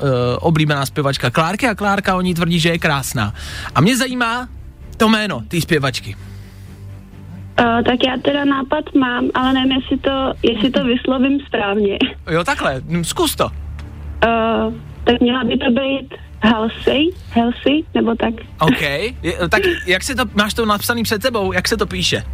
eh, 0.00 0.36
oblíbená 0.40 0.86
zpěvačka 0.86 1.30
Klárky 1.30 1.68
a 1.68 1.74
Klárka 1.74 2.16
o 2.16 2.20
ní 2.20 2.34
tvrdí, 2.34 2.60
že 2.60 2.68
je 2.68 2.78
krásná. 2.78 3.34
A 3.74 3.80
mě 3.80 3.96
zajímá 3.96 4.48
to 4.94 5.08
jméno 5.08 5.42
té 5.48 5.60
zpěvačky. 5.60 6.16
Uh, 7.60 7.82
tak 7.82 7.98
já 8.06 8.16
teda 8.22 8.44
nápad 8.44 8.94
mám, 8.94 9.30
ale 9.34 9.52
nevím, 9.52 9.72
jestli 9.72 9.98
to, 9.98 10.32
jestli 10.42 10.70
to 10.70 10.84
vyslovím 10.84 11.40
správně. 11.40 11.98
Jo, 12.30 12.44
takhle, 12.44 12.82
zkus 13.02 13.36
to. 13.36 13.44
Uh, 13.46 14.74
tak 15.04 15.20
měla 15.20 15.44
by 15.44 15.58
to 15.58 15.70
být 15.70 16.14
Halsey, 16.42 17.10
Halsey, 17.34 17.82
nebo 17.94 18.14
tak. 18.14 18.34
OK, 18.60 18.80
je, 19.22 19.34
tak 19.50 19.62
jak 19.86 20.02
se 20.02 20.14
to, 20.14 20.24
máš 20.34 20.54
to 20.54 20.66
napsaný 20.66 21.02
před 21.02 21.22
tebou, 21.22 21.52
jak 21.52 21.68
se 21.68 21.76
to 21.76 21.86
píše? 21.86 22.24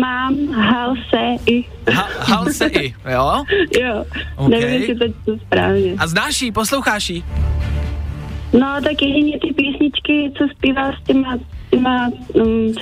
Mám 0.00 0.48
Halsey. 0.48 1.64
Ha, 1.92 2.08
halse 2.18 2.66
i, 2.66 2.94
jo? 3.12 3.44
Jo, 3.80 4.04
OK. 4.36 4.50
nevím, 4.50 4.68
jestli 4.68 4.94
to 4.94 5.04
čtu 5.08 5.38
správně. 5.46 5.94
A 5.98 6.06
znáš 6.06 6.42
jí, 6.42 6.52
posloucháš 6.52 7.10
jí? 7.10 7.24
No, 8.52 8.74
tak 8.84 9.02
jedině 9.02 9.38
ty 9.38 9.52
písničky, 9.54 10.32
co 10.38 10.44
zpívá 10.56 10.92
s 10.92 11.04
těma, 11.06 11.38
těma 11.72 12.10
um, 12.34 12.74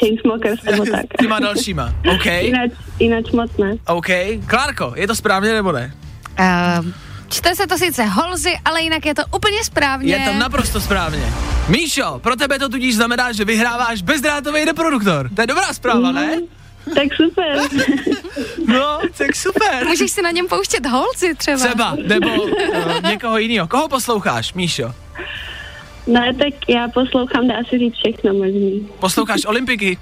Chainsmokers, 0.00 0.62
nebo 0.62 0.84
tak. 0.92 1.04
S 1.04 1.20
těma 1.20 1.38
dalšíma, 1.40 1.94
OK, 2.14 2.26
Jinak, 2.26 2.70
jinak 2.98 3.32
moc 3.32 3.50
ne. 3.56 3.76
OK. 3.86 4.06
Klárko, 4.46 4.92
je 4.96 5.06
to 5.06 5.14
správně 5.14 5.52
nebo 5.52 5.72
ne? 5.72 5.94
Uh, 6.40 6.86
čte 7.28 7.54
se 7.54 7.66
to 7.66 7.78
sice 7.78 8.04
holzy, 8.04 8.52
ale 8.64 8.82
jinak 8.82 9.06
je 9.06 9.14
to 9.14 9.22
úplně 9.36 9.64
správně. 9.64 10.14
Je 10.14 10.30
to 10.30 10.38
naprosto 10.38 10.80
správně. 10.80 11.26
Míšo, 11.68 12.20
pro 12.22 12.36
tebe 12.36 12.58
to 12.58 12.68
tudíž 12.68 12.94
znamená, 12.96 13.32
že 13.32 13.44
vyhráváš 13.44 14.02
bezdrátový 14.02 14.64
reproduktor. 14.64 15.30
To 15.34 15.40
je 15.40 15.46
dobrá 15.46 15.72
zpráva, 15.72 16.12
ne? 16.12 16.40
Tak 16.94 17.08
super. 17.16 17.58
No, 18.66 18.98
tak 19.18 19.36
super. 19.36 19.84
Můžeš 19.86 20.10
si 20.10 20.22
na 20.22 20.30
něm 20.30 20.48
pouštět 20.48 20.86
holzy 20.86 21.34
třeba. 21.34 21.56
Třeba, 21.58 21.96
nebo 22.06 22.42
uh, 22.42 23.02
někoho 23.02 23.38
jiného. 23.38 23.68
Koho 23.68 23.88
posloucháš, 23.88 24.52
Míšo? 24.54 24.94
No 26.08 26.20
tak 26.38 26.68
já 26.68 26.88
poslouchám, 26.88 27.48
dá 27.48 27.54
se 27.70 27.78
říct 27.78 27.94
všechno 27.94 28.34
možný. 28.34 28.88
Posloucháš 29.00 29.44
Olympiky? 29.46 29.98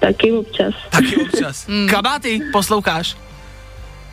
Taky 0.00 0.32
občas. 0.32 0.74
Taky 0.90 1.16
občas. 1.16 1.66
Kabáty 1.90 2.40
posloucháš? 2.52 3.16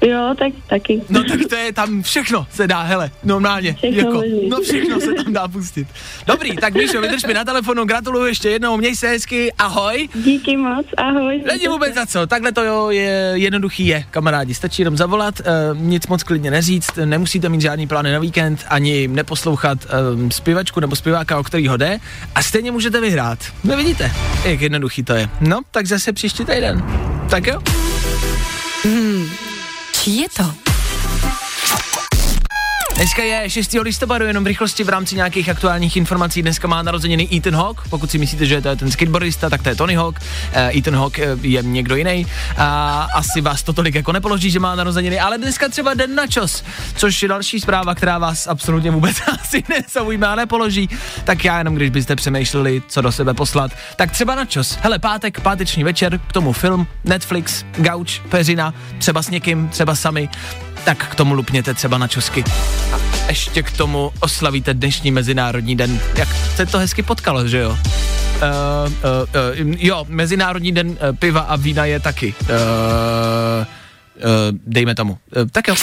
Jo, 0.01 0.36
tak 0.39 0.53
taky. 0.67 1.01
No 1.10 1.24
tak 1.24 1.39
to 1.50 1.55
je 1.55 1.74
tam 1.74 2.03
všechno 2.03 2.48
se 2.51 2.67
dá, 2.67 2.81
hele, 2.81 3.12
normálně. 3.24 3.74
Všechno 3.74 3.98
jako, 3.98 4.13
možný. 4.13 4.50
no 4.50 4.62
všechno 4.62 5.00
se 5.00 5.13
tam 5.13 5.34
dá 5.34 5.48
pustit. 5.48 5.88
Dobrý, 6.27 6.55
tak 6.55 6.74
Míšo, 6.74 7.01
vydrž 7.01 7.25
mi 7.25 7.34
na 7.34 7.43
telefonu, 7.46 7.86
gratuluju 7.86 8.25
ještě 8.25 8.50
jednou, 8.50 8.77
měj 8.77 8.96
se 8.96 9.08
hezky, 9.08 9.53
ahoj. 9.58 10.10
Díky 10.15 10.58
moc, 10.58 10.86
ahoj. 10.98 11.43
Není 11.46 11.67
vůbec 11.67 11.96
za 11.96 12.05
co, 12.05 12.27
takhle 12.27 12.51
to 12.51 12.63
jo, 12.63 12.89
je 12.89 13.31
jednoduchý 13.34 13.88
je, 13.88 14.03
kamarádi, 14.12 14.53
stačí 14.53 14.81
jenom 14.81 14.98
zavolat, 14.98 15.39
uh, 15.39 15.77
nic 15.77 16.08
moc 16.08 16.24
klidně 16.24 16.51
neříct, 16.51 16.98
nemusíte 17.05 17.50
mít 17.50 17.62
žádný 17.62 17.88
plány 17.88 18.12
na 18.12 18.20
víkend, 18.20 18.65
ani 18.67 19.08
neposlouchat 19.08 19.77
um, 20.15 20.31
zpěvačku 20.31 20.79
nebo 20.79 20.96
zpěváka, 20.96 21.39
o 21.39 21.43
který 21.43 21.67
ho 21.67 21.77
jde, 21.77 22.00
a 22.36 22.43
stejně 22.43 22.72
můžete 22.72 23.01
vyhrát. 23.01 23.39
No 23.63 23.77
vidíte, 23.77 24.12
jak 24.46 24.62
jednoduchý 24.62 25.03
to 25.03 25.13
je. 25.13 25.29
No, 25.41 25.60
tak 25.72 25.86
zase 25.86 26.13
příští 26.13 26.46
týden. 26.46 26.84
Tak 27.29 27.48
jo? 27.48 27.62
Čí 30.01 30.17
je 30.25 30.29
to? 30.34 30.61
Dneska 32.96 33.24
je 33.24 33.50
6. 33.50 33.74
listopadu, 33.82 34.26
jenom 34.26 34.44
v 34.44 34.48
rychlosti 34.48 34.84
v 34.84 34.90
rámci 34.90 35.16
nějakých 35.16 35.50
aktuálních 35.50 35.98
informací. 35.98 36.42
Dneska 36.42 36.68
má 36.68 36.82
narozeniny 36.82 37.28
Ethan 37.32 37.56
Hawke. 37.56 37.82
Pokud 37.90 38.12
si 38.12 38.18
myslíte, 38.18 38.46
že 38.46 38.62
to 38.62 38.70
je 38.70 38.76
ten 38.76 38.92
skateboardista, 38.92 39.50
tak 39.50 39.64
to 39.64 39.70
je 39.70 39.76
Tony 39.76 39.96
Hawk. 39.96 40.20
Uh, 40.20 40.78
Ethan 40.78 40.96
Hawke 40.96 41.24
eh, 41.24 41.38
je 41.42 41.64
někdo 41.64 41.96
jiný. 41.96 42.28
A 42.58 43.08
asi 43.14 43.42
vás 43.42 43.64
to 43.64 43.74
tolik 43.74 43.96
jako 43.96 44.12
nepoloží, 44.12 44.52
že 44.52 44.60
má 44.60 44.76
narozeniny, 44.76 45.20
ale 45.20 45.38
dneska 45.38 45.70
třeba 45.70 45.94
den 45.94 46.16
na 46.16 46.28
čos, 46.28 46.64
což 46.96 47.22
je 47.24 47.30
další 47.30 47.60
zpráva, 47.60 47.96
která 47.96 48.18
vás 48.18 48.48
absolutně 48.48 48.92
vůbec 48.92 49.18
asi 49.42 49.64
nezaujme 49.70 50.28
a 50.28 50.36
nepoloží. 50.36 50.90
Tak 51.24 51.46
já 51.46 51.58
jenom, 51.58 51.76
když 51.76 51.90
byste 51.90 52.16
přemýšleli, 52.16 52.82
co 52.88 53.02
do 53.02 53.12
sebe 53.12 53.34
poslat, 53.34 53.72
tak 53.96 54.12
třeba 54.12 54.36
na 54.36 54.46
čos. 54.46 54.78
Hele, 54.82 55.00
pátek, 55.00 55.40
páteční 55.40 55.84
večer, 55.84 56.20
k 56.28 56.34
tomu 56.34 56.54
film, 56.54 56.88
Netflix, 57.04 57.66
gauč, 57.78 58.22
peřina, 58.30 58.74
třeba 58.98 59.22
s 59.22 59.30
někým, 59.30 59.70
třeba 59.70 59.96
sami 59.96 60.30
tak 60.84 61.08
k 61.08 61.16
tomu 61.16 61.34
lupněte 61.34 61.74
třeba 61.74 61.98
na 61.98 62.08
čosky. 62.08 62.44
A 62.94 63.00
ještě 63.30 63.64
k 63.64 63.72
tomu 63.72 64.12
oslavíte 64.20 64.74
dnešní 64.74 65.12
Mezinárodní 65.12 65.76
den. 65.76 66.00
Jak 66.16 66.30
se 66.56 66.66
to 66.66 66.78
hezky 66.78 67.04
potkalo, 67.04 67.48
že 67.48 67.58
jo? 67.58 67.70
Uh, 67.70 67.78
uh, 68.88 68.92
uh, 69.68 69.76
jo, 69.78 70.06
Mezinárodní 70.08 70.72
den 70.72 70.90
uh, 70.90 70.96
piva 71.20 71.42
a 71.42 71.56
vína 71.56 71.86
je 71.86 72.00
taky. 72.00 72.34
Uh, 72.42 72.48
uh, 72.48 72.56
dejme 74.68 74.96
tomu. 74.96 75.12
Uh, 75.12 75.18
tak 75.52 75.68
jo. 75.68 75.76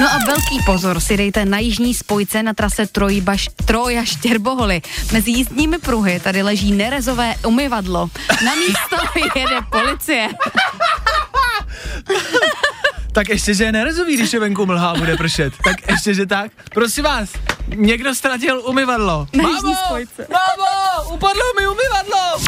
No 0.00 0.06
a 0.06 0.18
velký 0.26 0.58
pozor 0.66 1.00
si 1.00 1.16
dejte 1.16 1.44
na 1.44 1.58
jižní 1.58 1.94
spojce 1.94 2.42
na 2.42 2.54
trase 2.54 2.86
Trojbaš, 2.86 3.48
Troja 3.64 4.04
Štěrboholy. 4.04 4.82
Mezi 5.12 5.30
jízdními 5.30 5.78
pruhy 5.78 6.20
tady 6.20 6.42
leží 6.42 6.72
nerezové 6.72 7.34
umyvadlo. 7.46 8.10
Na 8.44 8.54
místo 8.54 8.96
jede 9.38 9.60
policie. 9.70 10.28
Tak 13.12 13.28
ještě, 13.28 13.54
že 13.54 13.64
je 13.64 13.72
nerezový, 13.72 14.16
když 14.16 14.32
je 14.32 14.40
venku 14.40 14.66
mlhá 14.66 14.94
bude 14.94 15.16
pršet. 15.16 15.52
Tak 15.64 15.76
ještě, 15.90 16.14
že 16.14 16.26
tak. 16.26 16.52
Prosím 16.74 17.04
vás, 17.04 17.28
někdo 17.66 18.14
ztratil 18.14 18.62
umyvadlo. 18.66 19.26
Na 19.32 19.44
spojce. 19.84 20.26
Mámo, 20.32 21.10
upadlo 21.14 21.42
mi 21.60 21.66
umyvadlo. 21.68 22.38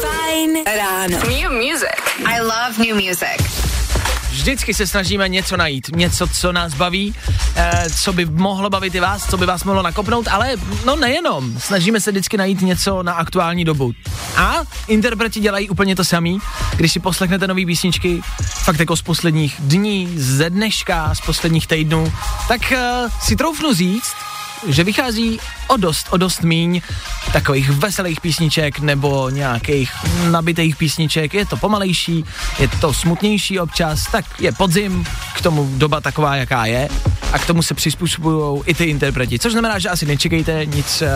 Fajn 0.00 0.64
ráno. 0.76 1.18
New 1.18 1.52
music. 1.52 1.98
I 2.26 2.40
love 2.40 2.78
new 2.78 2.94
music. 2.94 3.67
Vždycky 4.38 4.74
se 4.74 4.86
snažíme 4.86 5.28
něco 5.28 5.56
najít, 5.56 5.96
něco, 5.96 6.26
co 6.26 6.52
nás 6.52 6.74
baví, 6.74 7.14
eh, 7.56 7.86
co 7.90 8.12
by 8.12 8.24
mohlo 8.24 8.70
bavit 8.70 8.94
i 8.94 9.00
vás, 9.00 9.30
co 9.30 9.36
by 9.36 9.46
vás 9.46 9.64
mohlo 9.64 9.82
nakopnout, 9.82 10.28
ale 10.28 10.52
no 10.84 10.96
nejenom. 10.96 11.60
Snažíme 11.60 12.00
se 12.00 12.10
vždycky 12.10 12.36
najít 12.36 12.60
něco 12.60 13.02
na 13.02 13.12
aktuální 13.12 13.64
dobu. 13.64 13.92
A 14.36 14.54
interpreti 14.88 15.40
dělají 15.40 15.68
úplně 15.68 15.96
to 15.96 16.04
samý, 16.04 16.38
když 16.76 16.92
si 16.92 17.00
poslechnete 17.00 17.46
nové 17.46 17.66
písničky, 17.66 18.20
fakt 18.64 18.80
jako 18.80 18.96
z 18.96 19.02
posledních 19.02 19.54
dní, 19.58 20.14
ze 20.16 20.50
dneška, 20.50 21.14
z 21.14 21.20
posledních 21.20 21.66
týdnů, 21.66 22.12
tak 22.48 22.72
eh, 22.72 23.06
si 23.20 23.36
troufnu 23.36 23.74
říct, 23.74 24.12
že 24.66 24.84
vychází 24.84 25.40
o 25.66 25.76
dost, 25.76 26.06
o 26.10 26.16
dost 26.16 26.42
míň 26.42 26.80
takových 27.32 27.70
veselých 27.70 28.20
písniček 28.20 28.78
nebo 28.78 29.30
nějakých 29.30 29.90
nabitých 30.30 30.76
písniček. 30.76 31.34
Je 31.34 31.46
to 31.46 31.56
pomalejší, 31.56 32.24
je 32.58 32.68
to 32.68 32.94
smutnější 32.94 33.60
občas, 33.60 34.06
tak 34.12 34.24
je 34.40 34.52
podzim, 34.52 35.04
k 35.36 35.40
tomu 35.40 35.70
doba 35.76 36.00
taková, 36.00 36.36
jaká 36.36 36.66
je 36.66 36.88
a 37.32 37.38
k 37.38 37.46
tomu 37.46 37.62
se 37.62 37.74
přizpůsobují 37.74 38.62
i 38.66 38.74
ty 38.74 38.84
interpreti. 38.84 39.38
Což 39.38 39.52
znamená, 39.52 39.78
že 39.78 39.88
asi 39.88 40.06
nečekejte 40.06 40.66
nic 40.66 41.02
uh, 41.02 41.08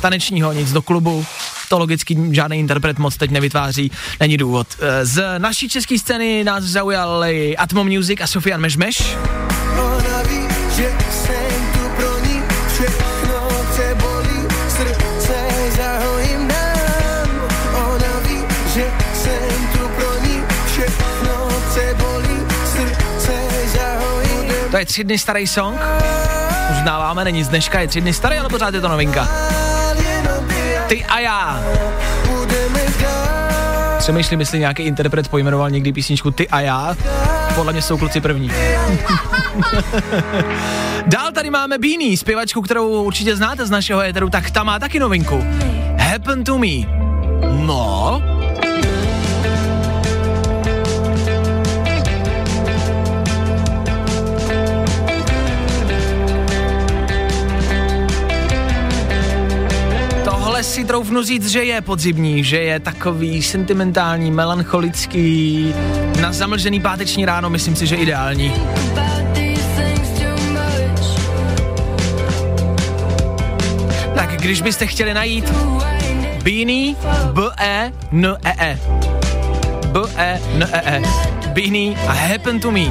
tanečního, 0.00 0.52
nic 0.52 0.72
do 0.72 0.82
klubu, 0.82 1.26
to 1.68 1.78
logicky 1.78 2.16
žádný 2.30 2.58
interpret 2.58 2.98
moc 2.98 3.16
teď 3.16 3.30
nevytváří, 3.30 3.90
není 4.20 4.36
důvod. 4.36 4.66
Uh, 4.78 4.86
z 5.02 5.38
naší 5.38 5.68
české 5.68 5.98
scény 5.98 6.44
nás 6.44 6.64
zaujali 6.64 7.56
Atmo 7.56 7.84
Music 7.84 8.20
a 8.20 8.26
Sofian 8.26 8.60
Mežmeš. 8.60 9.16
Ona 9.78 10.22
je 24.82 24.86
tři 24.86 25.04
dny 25.04 25.18
starý 25.18 25.46
song. 25.46 25.80
Uznáváme, 26.70 27.24
není 27.24 27.44
z 27.44 27.48
dneška, 27.48 27.80
je 27.80 27.88
tři 27.88 28.00
dny 28.00 28.12
starý, 28.12 28.38
ale 28.38 28.48
pořád 28.48 28.74
je 28.74 28.80
to 28.80 28.88
novinka. 28.88 29.28
Ty 30.86 31.04
a 31.04 31.18
já. 31.18 31.62
Přemýšlím, 33.98 34.40
jestli 34.40 34.58
nějaký 34.58 34.82
interpret 34.82 35.28
pojmenoval 35.28 35.70
někdy 35.70 35.92
písničku 35.92 36.30
Ty 36.30 36.48
a 36.48 36.60
já. 36.60 36.96
Podle 37.54 37.72
mě 37.72 37.82
jsou 37.82 37.98
kluci 37.98 38.20
první. 38.20 38.50
Dál 41.06 41.32
tady 41.32 41.50
máme 41.50 41.78
Beanie, 41.78 42.16
zpěvačku, 42.16 42.62
kterou 42.62 43.02
určitě 43.02 43.36
znáte 43.36 43.66
z 43.66 43.70
našeho 43.70 44.00
éteru, 44.00 44.30
tak 44.30 44.50
ta 44.50 44.62
má 44.62 44.78
taky 44.78 44.98
novinku. 44.98 45.44
Happen 45.98 46.44
to 46.44 46.58
me. 46.58 46.86
No, 47.66 48.22
si 60.72 60.84
troufnu 60.84 61.22
říct, 61.22 61.48
že 61.48 61.64
je 61.64 61.80
podzimní, 61.80 62.44
že 62.44 62.56
je 62.56 62.80
takový 62.80 63.42
sentimentální, 63.42 64.30
melancholický, 64.30 65.74
na 66.20 66.32
zamlžený 66.32 66.80
páteční 66.80 67.24
ráno 67.24 67.50
myslím 67.50 67.76
si, 67.76 67.86
že 67.86 67.96
ideální. 67.96 68.54
Tak 74.14 74.30
když 74.40 74.62
byste 74.62 74.86
chtěli 74.86 75.14
najít 75.14 75.50
Beanie 76.42 76.94
B-E-N-E-E. 77.32 78.78
B-E-N-E-E. 79.86 81.02
Beanie 81.52 81.96
a 82.08 82.12
Happen 82.12 82.60
to 82.60 82.70
Me. 82.70 82.84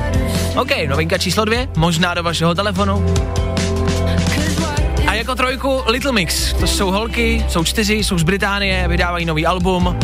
OK, 0.55 0.71
novinka 0.89 1.17
číslo 1.17 1.45
dvě, 1.45 1.67
možná 1.77 2.13
do 2.13 2.23
vašeho 2.23 2.55
telefonu 2.55 3.05
jako 5.21 5.35
trojku 5.35 5.83
Little 5.87 6.11
Mix. 6.11 6.53
To 6.53 6.67
jsou 6.67 6.91
holky, 6.91 7.45
jsou 7.49 7.63
čtyři, 7.63 7.93
jsou 7.93 8.17
z 8.17 8.23
Británie, 8.23 8.87
vydávají 8.87 9.25
nový 9.25 9.45
album 9.45 9.99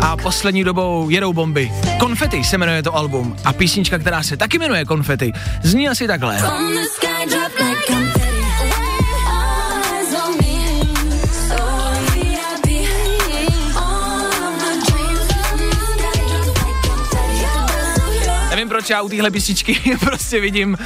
a 0.00 0.16
poslední 0.16 0.64
dobou 0.64 1.10
jedou 1.10 1.32
bomby. 1.32 1.72
Konfety 2.00 2.44
se 2.44 2.58
jmenuje 2.58 2.82
to 2.82 2.96
album 2.96 3.36
a 3.44 3.52
písnička, 3.52 3.98
která 3.98 4.22
se 4.22 4.36
taky 4.36 4.58
jmenuje 4.58 4.84
Konfety, 4.84 5.32
zní 5.62 5.88
asi 5.88 6.06
takhle. 6.06 6.38
Nevím 18.50 18.68
proč 18.68 18.90
já 18.90 19.02
u 19.02 19.08
téhle 19.08 19.30
písničky 19.30 19.96
prostě 20.00 20.40
vidím 20.40 20.78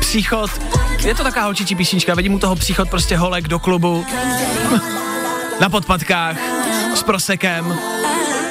příchod 0.00 0.50
je 1.04 1.14
to 1.14 1.22
taková 1.24 1.44
holčičí 1.44 1.74
písnička, 1.74 2.14
vidím 2.14 2.34
u 2.34 2.38
toho 2.38 2.56
příchod 2.56 2.90
prostě 2.90 3.16
holek 3.16 3.48
do 3.48 3.58
klubu, 3.58 4.06
na 5.60 5.68
podpatkách, 5.68 6.36
s 6.94 7.02
prosekem. 7.02 7.78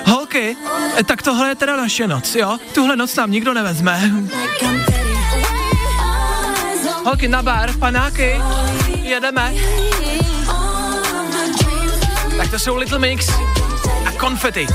Holky, 0.06 0.58
tak 1.06 1.22
tohle 1.22 1.50
je 1.50 1.56
teda 1.56 1.78
naše 1.78 2.08
noc, 2.08 2.36
jo? 2.36 2.58
Tuhle 2.76 2.96
noc 2.96 3.16
nám 3.16 3.32
nikdo 3.32 3.54
nevezme. 3.54 4.12
Holky 7.06 7.28
na 7.28 7.42
bar, 7.42 7.74
panáky, 7.80 8.42
jedeme. 9.02 9.54
Tak 12.38 12.52
to 12.52 12.60
jsou 12.60 12.76
Little 12.76 13.00
Mix 13.00 13.30
a 14.06 14.12
konfety. 14.20 14.68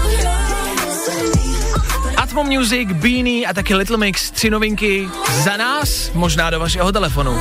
Atmo 2.37 2.53
Music, 2.53 2.93
Beanie 2.93 3.47
a 3.47 3.55
taky 3.55 3.75
Little 3.75 3.97
Mix, 3.97 4.31
tři 4.31 4.51
novinky 4.51 5.09
za 5.45 5.57
nás, 5.57 6.11
možná 6.13 6.51
do 6.51 6.61
vašeho 6.61 6.93
telefonu. 6.93 7.39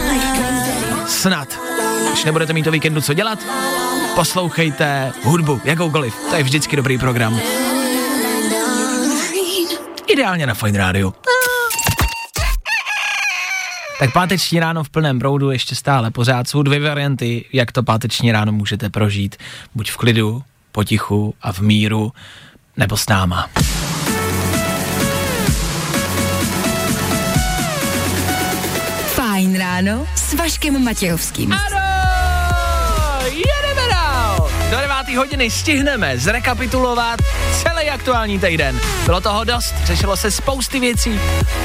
Snad. 1.08 1.60
Když 2.10 2.24
nebudete 2.24 2.54
mít 2.54 2.64
to 2.64 2.72
víkendu 2.72 3.02
co 3.02 3.14
dělat, 3.14 3.40
poslouchejte 4.16 5.14
hudbu, 5.24 5.62
jakoukoliv. 5.64 6.16
To 6.30 6.36
je 6.36 6.44
vždycky 6.44 6.76
dobrý 6.76 6.98
program. 6.98 7.40
Ideálně 10.08 10.48
na 10.48 10.54
Fine 10.54 10.78
Radio. 10.78 11.14
Tak 14.00 14.14
páteční 14.14 14.60
ráno 14.60 14.84
v 14.84 14.90
plném 14.90 15.20
proudu 15.20 15.52
ještě 15.52 15.76
stále 15.76 16.12
pořád 16.12 16.48
jsou 16.48 16.64
dvě 16.64 16.80
varianty, 16.80 17.46
jak 17.54 17.72
to 17.72 17.84
páteční 17.84 18.32
ráno 18.32 18.52
můžete 18.52 18.90
prožít. 18.90 19.36
Buď 19.76 19.92
v 19.92 19.98
klidu, 19.98 20.44
potichu 20.72 21.36
a 21.42 21.54
v 21.54 21.60
míru, 21.60 22.12
nebo 22.78 22.98
s 22.98 23.10
náma. 23.10 23.50
Ráno 29.58 30.08
s 30.16 30.34
Vaškem 30.34 30.84
Matějovským. 30.84 31.54
Ano, 31.54 31.80
jedeme 33.24 33.90
dál. 33.92 34.52
Do 34.72 34.78
9. 34.78 35.18
hodiny 35.18 35.50
stihneme 35.50 36.18
zrekapitulovat 36.18 37.20
celý 37.64 37.90
aktuální 37.90 38.40
týden. 38.40 38.80
Bylo 39.06 39.22
toho 39.22 39.44
dost, 39.44 39.76
řešilo 39.84 40.18
se 40.18 40.32
spousty 40.32 40.80
věcí, 40.80 41.20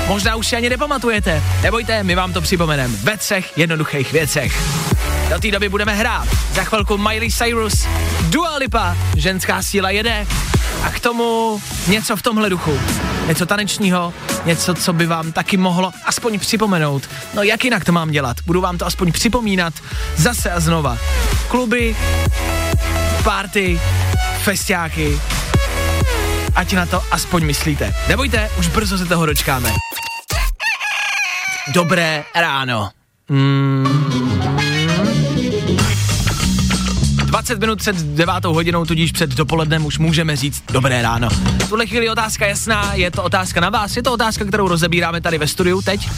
možná 0.07 0.37
už 0.37 0.47
si 0.47 0.57
ani 0.57 0.71
nepamatujete. 0.71 1.43
Nebojte, 1.63 2.05
my 2.05 2.15
vám 2.15 2.33
to 2.33 2.41
připomeneme 2.41 2.95
ve 3.03 3.17
třech 3.17 3.59
jednoduchých 3.59 4.13
věcech. 4.13 4.53
Do 5.31 5.39
té 5.39 5.51
doby 5.51 5.69
budeme 5.69 5.95
hrát. 5.95 6.29
Za 6.53 6.65
chvilku 6.65 6.99
Miley 6.99 7.31
Cyrus, 7.31 7.87
Dua 8.21 8.57
Lipa, 8.57 8.97
ženská 9.17 9.63
síla 9.63 9.91
jede 9.91 10.27
a 10.83 10.91
k 10.91 11.01
tomu 11.01 11.63
něco 11.87 12.17
v 12.17 12.23
tomhle 12.23 12.51
duchu. 12.51 12.81
Něco 13.27 13.47
tanečního, 13.47 14.15
něco, 14.45 14.75
co 14.75 14.93
by 14.93 15.07
vám 15.07 15.33
taky 15.33 15.57
mohlo 15.57 15.93
aspoň 16.05 16.39
připomenout. 16.39 17.11
No 17.35 17.43
jak 17.43 17.65
jinak 17.65 17.85
to 17.85 17.93
mám 17.93 18.11
dělat? 18.11 18.37
Budu 18.47 18.61
vám 18.61 18.79
to 18.79 18.87
aspoň 18.87 19.13
připomínat 19.13 19.75
zase 20.17 20.51
a 20.51 20.61
znova. 20.61 20.99
Kluby, 21.49 21.97
party, 23.25 23.81
festiáky, 24.43 25.21
ať 26.55 26.73
na 26.73 26.87
to 26.87 27.03
aspoň 27.11 27.45
myslíte. 27.45 27.95
Nebojte, 28.09 28.51
už 28.59 28.69
brzo 28.69 28.99
se 28.99 29.07
toho 29.07 29.27
dočkáme. 29.27 29.73
Dobré 31.75 32.25
ráno. 32.35 32.91
Mm. 33.29 33.90
20 37.51 37.61
minut 37.61 37.79
před 37.79 37.97
9 37.97 38.45
hodinou, 38.45 38.85
tudíž 38.85 39.13
před 39.13 39.31
dopolednem 39.31 39.87
už 39.87 39.99
můžeme 39.99 40.37
říct 40.37 40.63
dobré 40.73 41.03
ráno. 41.03 41.29
V 41.31 41.69
tuhle 41.69 41.87
chvíli 41.87 42.11
otázka 42.11 42.47
jasná, 42.47 42.95
je 42.95 43.11
to 43.11 43.23
otázka 43.23 43.61
na 43.61 43.71
vás, 43.71 43.97
je 43.97 44.03
to 44.03 44.13
otázka, 44.13 44.45
kterou 44.45 44.69
rozebíráme 44.69 45.21
tady 45.21 45.39
ve 45.39 45.47
studiu 45.47 45.83
teď. 45.83 46.09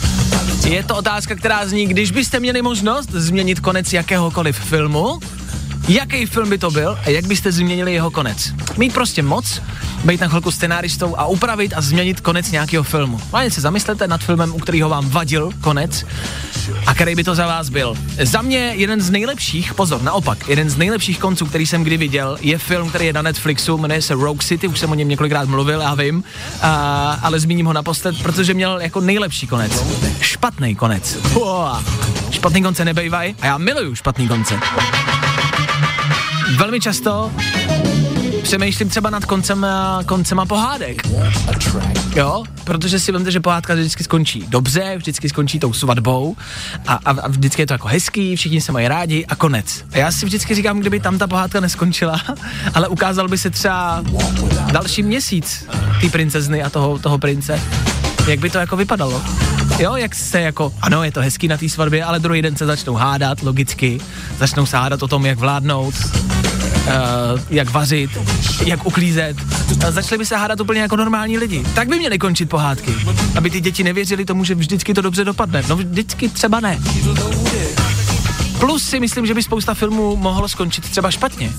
Je 0.65 0.85
to 0.85 0.97
otázka, 0.97 1.35
která 1.35 1.67
zní, 1.67 1.87
když 1.87 2.11
byste 2.11 2.41
měli 2.41 2.63
možnost 2.63 3.11
změnit 3.11 3.61
konec 3.61 3.93
jakéhokoliv 3.93 4.57
filmu, 4.59 5.21
jaký 5.89 6.27
film 6.27 6.49
by 6.49 6.59
to 6.59 6.71
byl 6.71 6.99
a 7.05 7.11
jak 7.11 7.27
byste 7.27 7.53
změnili 7.53 7.93
jeho 7.93 8.11
konec. 8.11 8.53
Mít 8.77 8.95
prostě 8.95 9.23
moc, 9.23 9.63
být 10.05 10.21
na 10.21 10.29
chvilku 10.29 10.51
scenáristou 10.51 11.17
a 11.19 11.27
upravit 11.27 11.73
a 11.77 11.81
změnit 11.81 12.21
konec 12.21 12.51
nějakého 12.51 12.85
filmu. 12.85 13.21
Máte 13.33 13.51
se 13.51 13.61
zamyslete 13.61 14.09
nad 14.09 14.21
filmem, 14.21 14.55
u 14.55 14.59
kterého 14.59 14.89
vám 14.89 15.11
vadil 15.11 15.51
konec 15.61 16.07
a 16.87 16.95
který 16.95 17.15
by 17.15 17.25
to 17.25 17.35
za 17.35 17.47
vás 17.47 17.69
byl. 17.69 17.95
Za 18.23 18.43
mě 18.43 18.59
jeden 18.59 19.01
z 19.01 19.11
nejlepších, 19.11 19.75
pozor, 19.75 20.03
naopak, 20.03 20.49
jeden 20.49 20.71
z 20.71 20.77
nejlepších 20.77 21.19
konců, 21.19 21.47
který 21.47 21.67
jsem 21.67 21.83
kdy 21.83 21.97
viděl, 21.97 22.39
je 22.41 22.59
film, 22.59 22.89
který 22.89 23.07
je 23.07 23.13
na 23.13 23.23
Netflixu, 23.23 23.79
jmenuje 23.79 24.03
se 24.03 24.15
Rogue 24.15 24.47
City, 24.47 24.69
už 24.69 24.79
jsem 24.79 24.91
o 24.91 24.95
něm 24.95 25.09
několikrát 25.09 25.49
mluvil, 25.49 25.81
já 25.81 25.95
vím, 25.95 26.25
a, 26.63 27.19
ale 27.23 27.41
zmíním 27.41 27.67
ho 27.67 27.73
naposled, 27.73 28.23
protože 28.23 28.55
měl 28.55 28.81
jako 28.81 29.01
nejlepší 29.01 29.47
konec. 29.47 29.85
Špatný 30.21 30.75
konec. 30.75 31.19
Uá. 31.35 31.83
Špatný 32.31 32.63
konce 32.63 32.85
nebejvaj 32.85 33.35
a 33.41 33.47
já 33.47 33.59
miluju 33.59 33.95
špatný 33.95 34.29
konce. 34.29 34.55
Velmi 36.57 36.81
často 36.81 37.33
přemýšlím 38.43 38.89
třeba 38.89 39.11
nad 39.11 39.25
koncem, 39.25 39.67
koncema 40.07 40.47
pohádek. 40.47 41.03
Jo, 42.17 42.45
protože 42.65 43.01
si 43.01 43.13
vemte, 43.13 43.31
že 43.31 43.41
pohádka 43.41 43.75
vždycky 43.75 44.05
skončí 44.05 44.45
dobře, 44.49 44.95
vždycky 44.97 45.29
skončí 45.29 45.59
tou 45.59 45.73
svatbou 45.73 46.37
a, 46.87 46.95
a, 46.95 47.11
a 47.11 47.29
vždycky 47.29 47.63
je 47.63 47.67
to 47.67 47.75
jako 47.75 47.89
hezký, 47.89 48.37
všichni 48.37 48.61
se 48.61 48.73
mají 48.73 48.89
rádi 48.89 49.27
a 49.27 49.35
konec. 49.35 49.85
A 49.93 49.99
já 49.99 50.13
si 50.13 50.27
vždycky 50.27 50.55
říkám, 50.55 50.81
kdyby 50.81 51.01
tam 51.01 51.19
ta 51.19 51.27
pohádka 51.27 51.61
neskončila, 51.61 52.21
ale 52.75 52.89
ukázal 52.89 53.29
by 53.29 53.39
se 53.39 53.51
třeba 53.51 54.05
další 54.73 55.03
měsíc 55.03 55.67
té 56.01 56.09
princezny 56.09 56.63
a 56.63 56.71
toho, 56.71 56.99
toho 56.99 57.19
prince, 57.19 57.61
jak 58.27 58.39
by 58.39 58.51
to 58.51 58.59
jako 58.59 58.77
vypadalo. 58.77 59.23
Jo, 59.79 59.97
jak 59.97 60.15
se 60.15 60.41
jako, 60.41 60.73
ano, 60.81 61.05
je 61.05 61.13
to 61.13 61.21
hezký 61.21 61.49
na 61.49 61.57
té 61.57 61.69
svatbě, 61.69 62.05
ale 62.05 62.21
druhý 62.21 62.43
den 62.43 62.57
se 62.57 62.67
začnou 62.67 62.95
hádat, 62.95 63.43
logicky, 63.43 64.01
začnou 64.39 64.67
se 64.67 64.77
hádat 64.77 65.03
o 65.03 65.09
tom, 65.09 65.27
jak 65.27 65.39
vládnout, 65.39 65.95
uh, 66.87 67.41
jak 67.51 67.71
vařit, 67.71 68.11
jak 68.67 68.87
uklízet. 68.87 69.37
A 69.87 69.91
začali 69.91 70.19
by 70.19 70.27
se 70.27 70.37
hádat 70.37 70.61
úplně 70.61 70.81
jako 70.81 70.97
normální 70.97 71.39
lidi. 71.39 71.65
Tak 71.75 71.89
by 71.89 71.99
měly 71.99 72.19
končit 72.19 72.49
pohádky. 72.49 72.95
Aby 73.37 73.51
ty 73.51 73.61
děti 73.61 73.85
nevěřili 73.85 74.25
tomu, 74.25 74.45
že 74.45 74.55
vždycky 74.55 74.95
to 74.95 75.03
dobře 75.03 75.25
dopadne. 75.25 75.63
No 75.69 75.77
vždycky 75.77 76.29
třeba 76.29 76.61
ne. 76.61 76.79
Plus 78.61 78.85
si 78.85 79.01
myslím, 79.01 79.27
že 79.27 79.35
by 79.35 79.43
spousta 79.43 79.75
filmů 79.75 80.17
mohlo 80.17 80.49
skončit 80.49 80.91
třeba 80.91 81.11
špatně. 81.11 81.53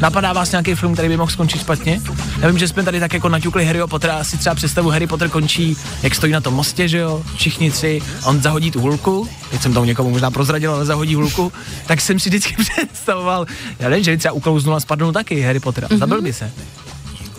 Napadá 0.00 0.32
vás 0.32 0.50
nějaký 0.50 0.74
film, 0.74 0.92
který 0.92 1.08
by 1.08 1.16
mohl 1.16 1.30
skončit 1.30 1.60
špatně? 1.60 2.00
Já 2.40 2.48
vím, 2.48 2.58
že 2.58 2.68
jsme 2.68 2.82
tady 2.82 3.00
tak 3.00 3.14
jako 3.14 3.28
naťukli 3.28 3.64
Harryho 3.64 3.88
Pottera, 3.88 4.16
asi 4.16 4.38
třeba 4.38 4.54
představu 4.54 4.90
Harry 4.90 5.06
Potter 5.06 5.28
končí, 5.28 5.76
jak 6.02 6.14
stojí 6.14 6.32
na 6.32 6.40
tom 6.40 6.54
mostě, 6.54 6.88
že 6.88 6.98
jo, 6.98 7.22
všichni 7.36 7.70
tři, 7.70 8.02
on 8.24 8.42
zahodí 8.42 8.70
tu 8.70 8.80
hulku, 8.80 9.28
teď 9.50 9.62
jsem 9.62 9.74
to 9.74 9.84
někomu 9.84 10.10
možná 10.10 10.30
prozradil, 10.30 10.74
ale 10.74 10.84
zahodí 10.84 11.14
hulku, 11.14 11.52
tak 11.86 12.00
jsem 12.00 12.18
si 12.18 12.28
vždycky 12.28 12.56
představoval, 12.62 13.46
já 13.78 13.88
nevím, 13.88 14.04
že 14.04 14.10
by 14.10 14.16
třeba 14.16 14.32
uklouznul 14.32 14.74
a 14.74 14.80
spadnul 14.80 15.12
taky 15.12 15.40
Harry 15.40 15.60
Potter, 15.60 15.84
mm-hmm. 15.84 15.98
zabil 15.98 16.22
by 16.22 16.32
se. 16.32 16.52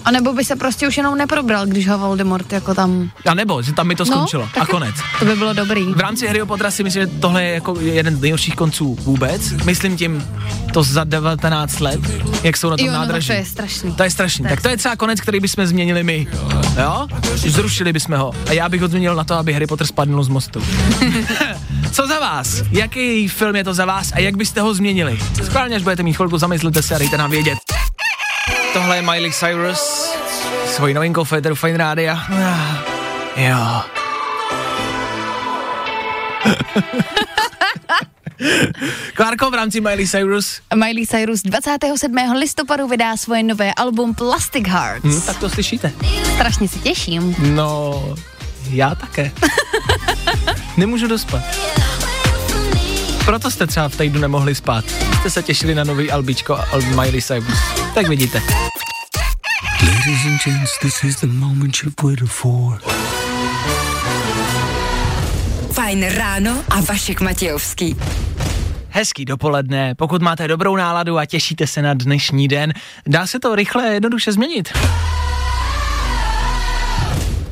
A 0.05 0.11
nebo 0.11 0.33
by 0.33 0.45
se 0.45 0.55
prostě 0.55 0.87
už 0.87 0.97
jenom 0.97 1.17
neprobral, 1.17 1.65
když 1.65 1.87
ho 1.87 1.97
Voldemort 1.97 2.53
jako 2.53 2.73
tam... 2.75 3.11
A 3.25 3.33
nebo, 3.33 3.61
že 3.61 3.73
tam 3.73 3.87
by 3.87 3.95
to 3.95 4.05
skončilo. 4.05 4.49
No, 4.55 4.61
a 4.61 4.65
konec. 4.65 4.95
To 5.19 5.25
by 5.25 5.35
bylo 5.35 5.53
dobrý. 5.53 5.85
V 5.85 5.99
rámci 5.99 6.27
Harryho 6.27 6.45
Pottera 6.45 6.71
si 6.71 6.83
myslím, 6.83 7.03
že 7.03 7.19
tohle 7.19 7.43
je 7.43 7.53
jako 7.53 7.79
jeden 7.79 8.15
z 8.15 8.21
nejhorších 8.21 8.55
konců 8.55 8.97
vůbec. 9.01 9.51
Myslím 9.51 9.97
tím 9.97 10.27
to 10.73 10.83
za 10.83 11.03
19 11.03 11.79
let, 11.79 11.99
jak 12.43 12.57
jsou 12.57 12.69
na 12.69 12.77
tom 12.77 12.87
jo, 12.87 12.93
nádraží. 12.93 13.29
No, 13.29 13.35
to 13.35 13.39
je 13.39 13.45
strašný. 13.45 13.93
To 13.95 14.03
je 14.03 14.11
strašný. 14.11 14.45
Tak 14.49 14.61
to 14.61 14.69
je 14.69 14.77
třeba 14.77 14.95
konec, 14.95 15.21
který 15.21 15.39
bychom 15.39 15.65
změnili 15.65 16.03
my. 16.03 16.27
Jo? 16.81 17.07
Zrušili 17.35 17.93
bychom 17.93 18.17
ho. 18.17 18.33
A 18.47 18.53
já 18.53 18.69
bych 18.69 18.81
ho 18.81 18.87
změnil 18.87 19.15
na 19.15 19.23
to, 19.23 19.33
aby 19.35 19.53
Harry 19.53 19.67
Potter 19.67 19.87
spadnul 19.87 20.23
z 20.23 20.27
mostu. 20.27 20.63
Co 21.91 22.07
za 22.07 22.19
vás? 22.19 22.63
Jaký 22.71 23.27
film 23.27 23.55
je 23.55 23.63
to 23.63 23.73
za 23.73 23.85
vás 23.85 24.11
a 24.13 24.19
jak 24.19 24.37
byste 24.37 24.61
ho 24.61 24.73
změnili? 24.73 25.19
Skválně, 25.43 25.75
až 25.75 25.83
budete 25.83 26.03
mít 26.03 26.13
chvilku, 26.13 26.37
zamyslete 26.37 26.81
se 26.81 26.95
a 26.95 26.97
dejte 26.97 27.17
nám 27.17 27.31
vědět. 27.31 27.57
Tohle 28.73 28.95
je 28.95 29.01
Miley 29.01 29.31
Cyrus, 29.31 30.09
svojí 30.65 30.93
novinkou 30.93 31.23
Federu 31.23 31.55
Fine 31.55 31.77
Rádia. 31.77 32.19
Jo. 33.35 33.81
Klárko 39.13 39.51
v 39.51 39.53
rámci 39.53 39.81
Miley 39.81 40.07
Cyrus. 40.07 40.61
Miley 40.75 41.07
Cyrus 41.07 41.41
27. 41.41 42.15
listopadu 42.39 42.87
vydá 42.87 43.17
svoje 43.17 43.43
nové 43.43 43.73
album 43.73 44.15
Plastic 44.15 44.67
Hearts. 44.67 45.03
Hmm, 45.03 45.21
tak 45.21 45.37
to 45.37 45.49
slyšíte. 45.49 45.91
Strašně 46.35 46.67
se 46.67 46.79
těším. 46.79 47.35
No, 47.39 48.03
já 48.69 48.95
také. 48.95 49.31
Nemůžu 50.77 51.07
dospat. 51.07 51.41
Proto 53.25 53.51
jste 53.51 53.67
třeba 53.67 53.89
v 53.89 53.97
týdnu 53.97 54.21
nemohli 54.21 54.55
spát. 54.55 54.85
Jste 55.19 55.29
se 55.29 55.43
těšili 55.43 55.75
na 55.75 55.83
nový 55.83 56.11
albičko 56.11 56.59
od 56.71 56.85
Miley 56.85 57.21
Cyrus. 57.21 57.59
Tak 57.93 58.07
vidíte. 58.07 58.41
Ladies 59.83 60.25
and 60.25 60.39
gents, 60.45 60.79
this 60.81 61.03
is 61.03 61.19
the 61.19 61.27
moment 61.27 61.75
you've 61.83 62.03
waited 62.03 62.29
for. 62.29 62.81
Fajn 65.71 66.05
ráno 66.09 66.63
a 66.69 66.81
Vašek 66.81 67.21
Matějovský. 67.21 67.95
Hezký 68.89 69.25
dopoledne, 69.25 69.95
pokud 69.95 70.21
máte 70.21 70.47
dobrou 70.47 70.75
náladu 70.75 71.17
a 71.17 71.25
těšíte 71.25 71.67
se 71.67 71.81
na 71.81 71.93
dnešní 71.93 72.47
den, 72.47 72.73
dá 73.07 73.27
se 73.27 73.39
to 73.39 73.55
rychle 73.55 73.89
a 73.89 73.91
jednoduše 73.91 74.31
změnit. 74.31 74.69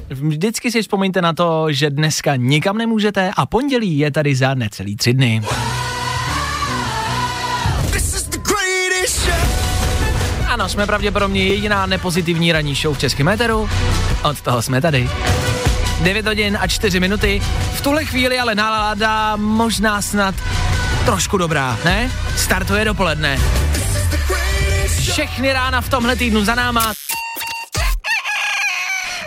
Vždycky 0.10 0.72
si 0.72 0.82
vzpomeňte 0.82 1.22
na 1.22 1.34
to, 1.34 1.72
že 1.72 1.90
dneska 1.90 2.36
nikam 2.36 2.78
nemůžete 2.78 3.32
a 3.38 3.46
pondělí 3.46 3.98
je 3.98 4.12
tady 4.12 4.36
za 4.36 4.54
necelý 4.54 4.96
tři 4.96 5.14
dny. 5.14 5.42
Jsme 10.70 10.86
pravděpodobně 10.86 11.44
jediná 11.44 11.86
nepozitivní 11.86 12.52
ranní 12.52 12.76
show 12.76 12.96
v 12.96 13.00
Českém 13.00 13.28
éteru. 13.28 13.70
Od 14.24 14.42
toho 14.42 14.62
jsme 14.62 14.82
tady. 14.82 15.10
9 16.02 16.26
hodin 16.26 16.58
a 16.62 16.68
4 16.68 17.00
minuty. 17.00 17.42
V 17.74 17.82
tuhle 17.82 18.06
chvíli 18.06 18.40
ale 18.40 18.56
nálada 18.56 19.36
možná 19.36 20.02
snad 20.02 20.36
trošku 21.06 21.38
dobrá, 21.38 21.78
ne? 21.86 22.12
Startuje 22.36 22.86
dopoledne. 22.86 23.40
Všechny 25.00 25.54
rána 25.54 25.82
v 25.82 25.90
tomhle 25.90 26.16
týdnu 26.16 26.46
za 26.46 26.56
náma. 26.56 26.94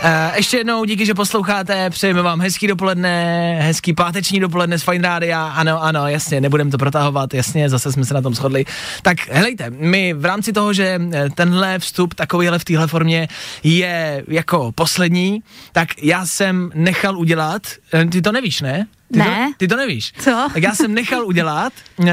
Uh, 0.03 0.35
ještě 0.35 0.57
jednou 0.57 0.85
díky, 0.85 1.05
že 1.05 1.13
posloucháte, 1.13 1.89
přejeme 1.89 2.21
vám 2.21 2.41
hezký 2.41 2.67
dopoledne, 2.67 3.55
hezký 3.61 3.93
páteční 3.93 4.39
dopoledne 4.39 4.79
z 4.79 4.83
Fine 4.83 5.07
Rádia, 5.07 5.45
ano, 5.45 5.83
ano, 5.83 6.07
jasně, 6.07 6.41
nebudem 6.41 6.71
to 6.71 6.77
protahovat, 6.77 7.33
jasně, 7.33 7.69
zase 7.69 7.91
jsme 7.91 8.05
se 8.05 8.13
na 8.13 8.21
tom 8.21 8.35
shodli. 8.35 8.65
Tak 9.01 9.29
helejte, 9.29 9.69
my 9.69 10.13
v 10.13 10.25
rámci 10.25 10.53
toho, 10.53 10.73
že 10.73 10.99
eh, 11.13 11.29
tenhle 11.29 11.79
vstup 11.79 12.13
takovýhle 12.13 12.59
v 12.59 12.65
téhle 12.65 12.87
formě 12.87 13.27
je 13.63 14.23
jako 14.27 14.71
poslední, 14.75 15.43
tak 15.71 15.89
já 16.01 16.25
jsem 16.25 16.71
nechal 16.75 17.17
udělat, 17.17 17.61
eh, 17.93 18.05
ty 18.05 18.21
to 18.21 18.31
nevíš, 18.31 18.61
ne? 18.61 18.87
Ty 19.13 19.19
Ne. 19.19 19.47
To, 19.51 19.53
ty 19.57 19.67
to 19.67 19.75
nevíš. 19.75 20.13
Co? 20.19 20.47
Tak 20.53 20.63
já 20.63 20.75
jsem 20.75 20.93
nechal 20.93 21.25
udělat 21.25 21.73
uh, 21.97 22.07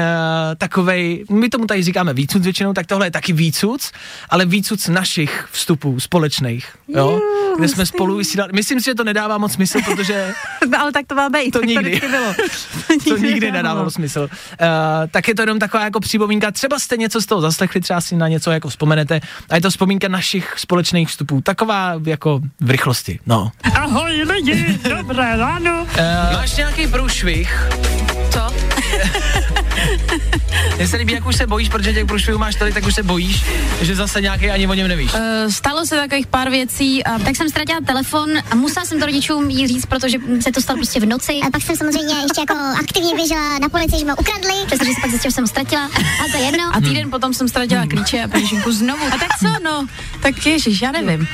takovej, 0.57 1.25
my 1.31 1.49
tomu 1.49 1.65
tady 1.65 1.83
říkáme 1.83 2.13
výcuc 2.13 2.43
většinou, 2.43 2.73
tak 2.73 2.85
tohle 2.87 3.07
je 3.07 3.11
taky 3.11 3.33
výcuc, 3.33 3.91
ale 4.29 4.45
výcuc 4.45 4.87
našich 4.87 5.47
vstupů 5.51 5.99
společných, 5.99 6.75
jo? 6.87 7.19
kde 7.57 7.67
jsme 7.67 7.85
spolu 7.85 8.15
vysílali. 8.15 8.51
Myslím 8.55 8.79
si, 8.79 8.85
že 8.85 8.95
to 8.95 9.03
nedává 9.03 9.37
moc 9.37 9.53
smysl, 9.53 9.79
protože 9.85 10.33
Ale 10.79 10.91
tak 10.91 11.05
to 11.07 11.15
má 11.15 11.29
být, 11.29 11.51
To 11.51 11.59
tak 11.59 11.67
nikdy. 11.67 11.99
to 11.99 12.07
bylo. 12.07 12.33
to 13.03 13.17
nikdy 13.17 13.51
nedávalo 13.51 13.91
smysl. 13.91 14.29
Uh, 14.31 14.67
tak 15.11 15.27
je 15.27 15.35
to 15.35 15.41
jenom 15.41 15.59
taková 15.59 15.83
jako 15.83 15.99
připomínka, 15.99 16.51
třeba 16.51 16.79
jste 16.79 16.97
něco 16.97 17.21
z 17.21 17.25
toho 17.25 17.41
zaslechli, 17.41 17.81
třeba 17.81 18.01
si 18.01 18.15
na 18.15 18.27
něco 18.27 18.51
jako 18.51 18.69
vzpomenete 18.69 19.21
a 19.49 19.55
je 19.55 19.61
to 19.61 19.69
vzpomínka 19.69 20.07
našich 20.07 20.53
společných 20.57 21.09
vstupů. 21.09 21.41
Taková 21.41 21.93
jako 22.05 22.41
v 22.59 22.69
rychlosti, 22.69 23.19
no. 23.25 23.51
Ahoj 23.73 24.23
lidi, 24.23 24.79
dobré 24.89 25.37
ráno. 25.37 25.81
Uh, 25.83 26.33
máš 26.33 26.57
nějaký 26.57 26.87
průšvih? 26.91 27.69
Co? 28.31 28.70
Mně 30.75 30.87
se 30.87 30.97
líbí, 30.97 31.13
jak 31.13 31.25
už 31.27 31.35
se 31.35 31.47
bojíš, 31.47 31.69
protože 31.69 31.93
těch 31.93 32.05
průšvihů 32.05 32.39
máš 32.39 32.55
tolik, 32.55 32.73
tak 32.73 32.85
už 32.85 32.95
se 32.95 33.03
bojíš, 33.03 33.45
že 33.81 33.95
zase 33.95 34.21
nějaký 34.21 34.49
ani 34.49 34.67
o 34.67 34.73
něm 34.73 34.87
nevíš. 34.87 35.13
Uh, 35.13 35.19
stalo 35.49 35.85
se 35.85 35.95
takových 35.95 36.27
pár 36.27 36.49
věcí, 36.49 37.03
a 37.03 37.19
tak 37.19 37.35
jsem 37.35 37.49
ztratila 37.49 37.79
telefon 37.85 38.29
a 38.51 38.55
musela 38.55 38.85
jsem 38.85 38.99
to 38.99 39.05
rodičům 39.05 39.49
jí 39.49 39.67
říct, 39.67 39.85
protože 39.85 40.17
se 40.41 40.51
to 40.51 40.61
stalo 40.61 40.77
prostě 40.77 40.99
v 40.99 41.05
noci. 41.05 41.33
A 41.33 41.49
pak 41.51 41.61
jsem 41.61 41.75
samozřejmě 41.75 42.15
ještě 42.15 42.41
jako 42.41 42.53
aktivně 42.79 43.15
běžela 43.15 43.59
na 43.59 43.69
policii, 43.69 43.99
že 43.99 44.05
mě 44.05 44.13
ukradli. 44.13 44.53
Přestože 44.65 44.91
se 44.93 45.01
pak 45.01 45.09
zjistila, 45.09 45.29
že 45.29 45.35
jsem 45.35 45.47
ztratila, 45.47 45.85
a 45.85 46.31
to 46.31 46.37
je 46.37 46.43
jedno. 46.43 46.75
A 46.75 46.81
týden 46.81 47.09
potom 47.09 47.33
jsem 47.33 47.47
ztratila 47.47 47.85
klíče 47.85 48.23
a 48.23 48.27
peněženku 48.27 48.71
znovu. 48.71 49.05
A 49.05 49.17
tak 49.17 49.29
co, 49.39 49.63
no? 49.63 49.87
Tak 50.21 50.45
ježiš, 50.45 50.81
já 50.81 50.91
nevím. 50.91 51.27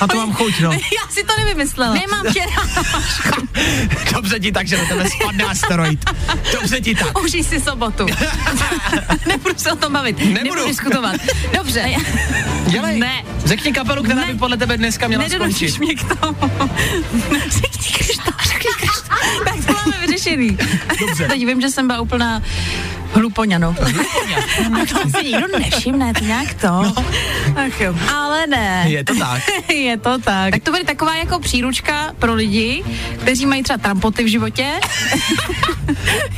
A 0.00 0.06
to 0.06 0.16
mám 0.16 0.32
chuť, 0.32 0.60
no. 0.60 0.72
Já 1.00 1.10
si 1.10 1.24
to 1.24 1.32
nevymyslela. 1.38 1.94
Nemám 1.94 2.32
tě. 2.32 2.42
Dobře 4.14 4.40
ti 4.40 4.52
tak, 4.52 4.66
že 4.66 4.76
na 4.78 4.84
tebe 4.84 5.04
spadne 5.10 5.44
asteroid. 5.44 6.10
Dobře 6.52 6.80
ti 6.80 6.94
tak. 6.94 7.22
Užij 7.22 7.44
si 7.44 7.60
sobotu. 7.60 7.89
Nebudu 9.26 9.54
se 9.56 9.72
o 9.72 9.76
tom 9.76 9.92
bavit. 9.92 10.18
Nebudu. 10.18 10.34
Nebudu 10.44 10.66
diskutovat. 10.66 11.16
Dobře. 11.56 11.84
Dělej. 12.66 12.98
Ne. 12.98 13.22
Řekni 13.44 13.72
kapelu, 13.72 14.02
která 14.02 14.20
Ne. 14.20 14.26
by 14.32 14.38
podle 14.38 14.56
tebe 14.56 14.76
dneska 14.76 15.08
měla 15.08 15.22
Nedonutíš 15.22 15.72
skončit. 15.74 15.78
mě 15.78 15.94
k 15.94 16.16
tomu. 16.20 16.36
Řekni 17.50 17.92
Krištof, 17.92 18.34
řekni 18.42 18.70
Krištof. 18.78 19.08
Tak 19.44 19.64
to 19.66 19.72
máme 19.72 20.06
vyřešený. 20.06 20.58
Dobře. 21.00 21.28
Teď 21.28 21.46
vím, 21.46 21.60
že 21.60 21.70
jsem 21.70 21.86
byla 21.86 22.00
úplná 22.00 22.42
hlupoňano. 23.14 23.74
A 24.82 24.86
to 24.86 25.18
si 25.18 25.24
nikdo 25.24 25.46
nevšimne, 25.58 26.12
to 26.14 26.24
nějak 26.24 26.54
to. 26.54 26.68
No. 26.82 26.94
Ach 27.56 27.80
jo. 27.80 27.94
Ale 28.14 28.46
ne. 28.46 28.84
Je 28.88 29.04
to 29.04 29.14
tak. 29.14 29.42
Je 29.68 29.96
to 29.96 30.18
tak. 30.18 30.50
Tak 30.50 30.62
to 30.62 30.70
bude 30.70 30.84
taková 30.84 31.16
jako 31.16 31.38
příručka 31.38 32.12
pro 32.18 32.34
lidi, 32.34 32.84
kteří 33.20 33.46
mají 33.46 33.62
třeba 33.62 33.78
trampoty 33.78 34.24
v 34.24 34.26
životě. 34.26 34.66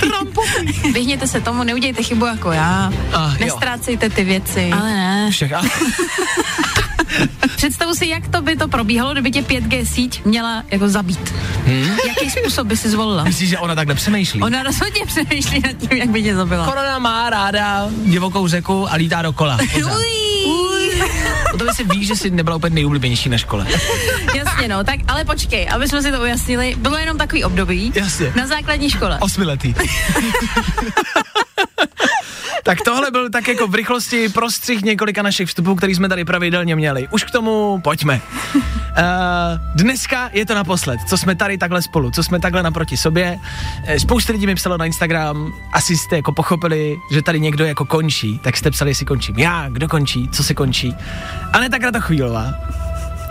trampoty. 0.01 0.91
Vyhněte 0.93 1.27
se 1.27 1.41
tomu, 1.41 1.65
neudějte 1.65 2.03
chybu 2.03 2.27
jako 2.27 2.53
já. 2.53 2.93
Ah, 3.13 3.31
jo. 3.33 3.37
Nestrácejte 3.41 4.11
ty 4.11 4.25
věci. 4.25 4.71
Ale 4.73 4.91
ne. 4.91 5.31
A- 5.57 5.63
Představu 7.57 7.95
si, 7.95 8.07
jak 8.07 8.29
to 8.29 8.43
by 8.43 8.57
to 8.57 8.69
probíhalo, 8.69 9.13
kdyby 9.13 9.31
tě 9.31 9.43
5G 9.43 9.85
síť 9.85 10.25
měla 10.25 10.65
jako 10.71 10.89
zabít. 10.89 11.35
Hmm? 11.67 11.99
Jaký 12.09 12.31
způsob 12.31 12.67
by 12.67 12.77
si 12.77 12.91
zvolila? 12.91 13.25
Myslíš, 13.25 13.49
že 13.49 13.59
ona 13.59 13.75
takhle 13.75 13.95
přemýšlí? 13.95 14.43
Ona 14.43 14.63
rozhodně 14.63 15.07
přemýšlí 15.07 15.61
nad 15.61 15.73
tím, 15.73 15.99
jak 15.99 16.09
by 16.11 16.23
tě 16.23 16.35
zabila. 16.35 16.67
Korona 16.67 16.99
má 16.99 17.31
ráda 17.31 17.89
divokou 18.05 18.49
řeku 18.49 18.93
a 18.93 18.97
lítá 18.97 19.23
dokola. 19.23 19.59
Uj. 19.75 20.33
O 21.55 21.59
to 21.59 21.65
by 21.65 21.71
si 21.75 21.85
víš, 21.85 22.07
že 22.07 22.17
jsi 22.17 22.31
nebyla 22.31 22.57
úplně 22.57 22.75
nejoblíbenější 22.75 23.29
na 23.29 23.39
škole. 23.39 23.67
Jasně, 24.35 24.69
no, 24.69 24.85
tak 24.85 25.01
ale 25.09 25.25
počkej, 25.25 25.69
aby 25.71 25.89
jsme 25.89 26.03
si 26.03 26.13
to 26.13 26.21
ujasnili, 26.21 26.75
bylo 26.79 26.97
jenom 26.97 27.19
takový 27.19 27.45
období 27.45 27.93
Jasně. 27.95 28.33
na 28.37 28.47
základní 28.47 28.91
škole. 28.91 29.19
Osmiletý. 29.21 29.75
Tak 32.63 32.79
tohle 32.85 33.11
byl 33.11 33.31
tak 33.31 33.49
jako 33.49 33.67
v 33.67 33.75
rychlosti 33.75 34.29
prostřih 34.29 34.83
několika 34.83 35.23
našich 35.23 35.49
vstupů, 35.49 35.75
který 35.75 35.95
jsme 35.95 36.09
tady 36.09 36.25
pravidelně 36.25 36.77
měli. 36.77 37.09
Už 37.11 37.25
k 37.25 37.31
tomu 37.31 37.81
pojďme. 37.85 38.21
Uh, 38.55 38.63
dneska 39.75 40.31
je 40.33 40.47
to 40.47 40.55
naposled, 40.55 41.01
co 41.09 41.19
jsme 41.19 41.35
tady 41.35 41.59
takhle 41.59 41.83
spolu, 41.83 42.11
co 42.11 42.23
jsme 42.23 42.41
takhle 42.41 42.63
naproti 42.63 42.97
sobě. 42.97 43.39
Eh, 43.87 44.01
Spousta 44.01 44.33
lidí 44.33 44.47
mi 44.47 44.55
psalo 44.55 44.77
na 44.77 44.87
Instagram, 44.87 45.53
asi 45.73 45.97
jste 45.97 46.17
jako 46.17 46.33
pochopili, 46.33 46.99
že 47.11 47.23
tady 47.23 47.41
někdo 47.41 47.65
jako 47.65 47.85
končí, 47.85 48.39
tak 48.39 48.57
jste 48.57 48.71
psali, 48.71 48.91
jestli 48.91 49.07
končím 49.07 49.39
já, 49.39 49.69
kdo 49.69 49.89
končí, 49.89 50.29
co 50.29 50.45
se 50.45 50.55
končí. 50.55 50.97
A 51.53 51.59
ne 51.59 51.69
tak 51.71 51.83
chvílová. 51.99 52.55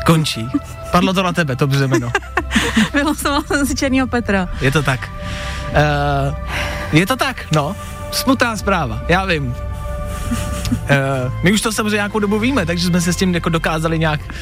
Končí. 0.05 0.49
Padlo 0.91 1.13
to 1.13 1.23
na 1.23 1.33
tebe, 1.33 1.55
to 1.55 1.67
břemeno. 1.67 2.11
Vylosovala 2.93 3.43
jsem 3.47 3.67
si 3.67 3.75
Černýho 3.75 4.07
Petra. 4.07 4.49
Je 4.61 4.71
to 4.71 4.83
tak. 4.83 5.09
Uh, 5.71 6.35
je 6.91 7.05
to 7.05 7.15
tak, 7.15 7.51
no. 7.51 7.75
Smutná 8.11 8.57
zpráva, 8.57 9.01
já 9.07 9.25
vím. 9.25 9.55
Uh, 10.71 11.33
my 11.43 11.53
už 11.53 11.61
to 11.61 11.71
samozřejmě 11.71 11.95
nějakou 11.95 12.19
dobu 12.19 12.39
víme, 12.39 12.65
takže 12.65 12.87
jsme 12.87 13.01
se 13.01 13.13
s 13.13 13.15
tím 13.15 13.33
jako 13.33 13.49
dokázali 13.49 13.99
nějak 13.99 14.19
uh, 14.21 14.33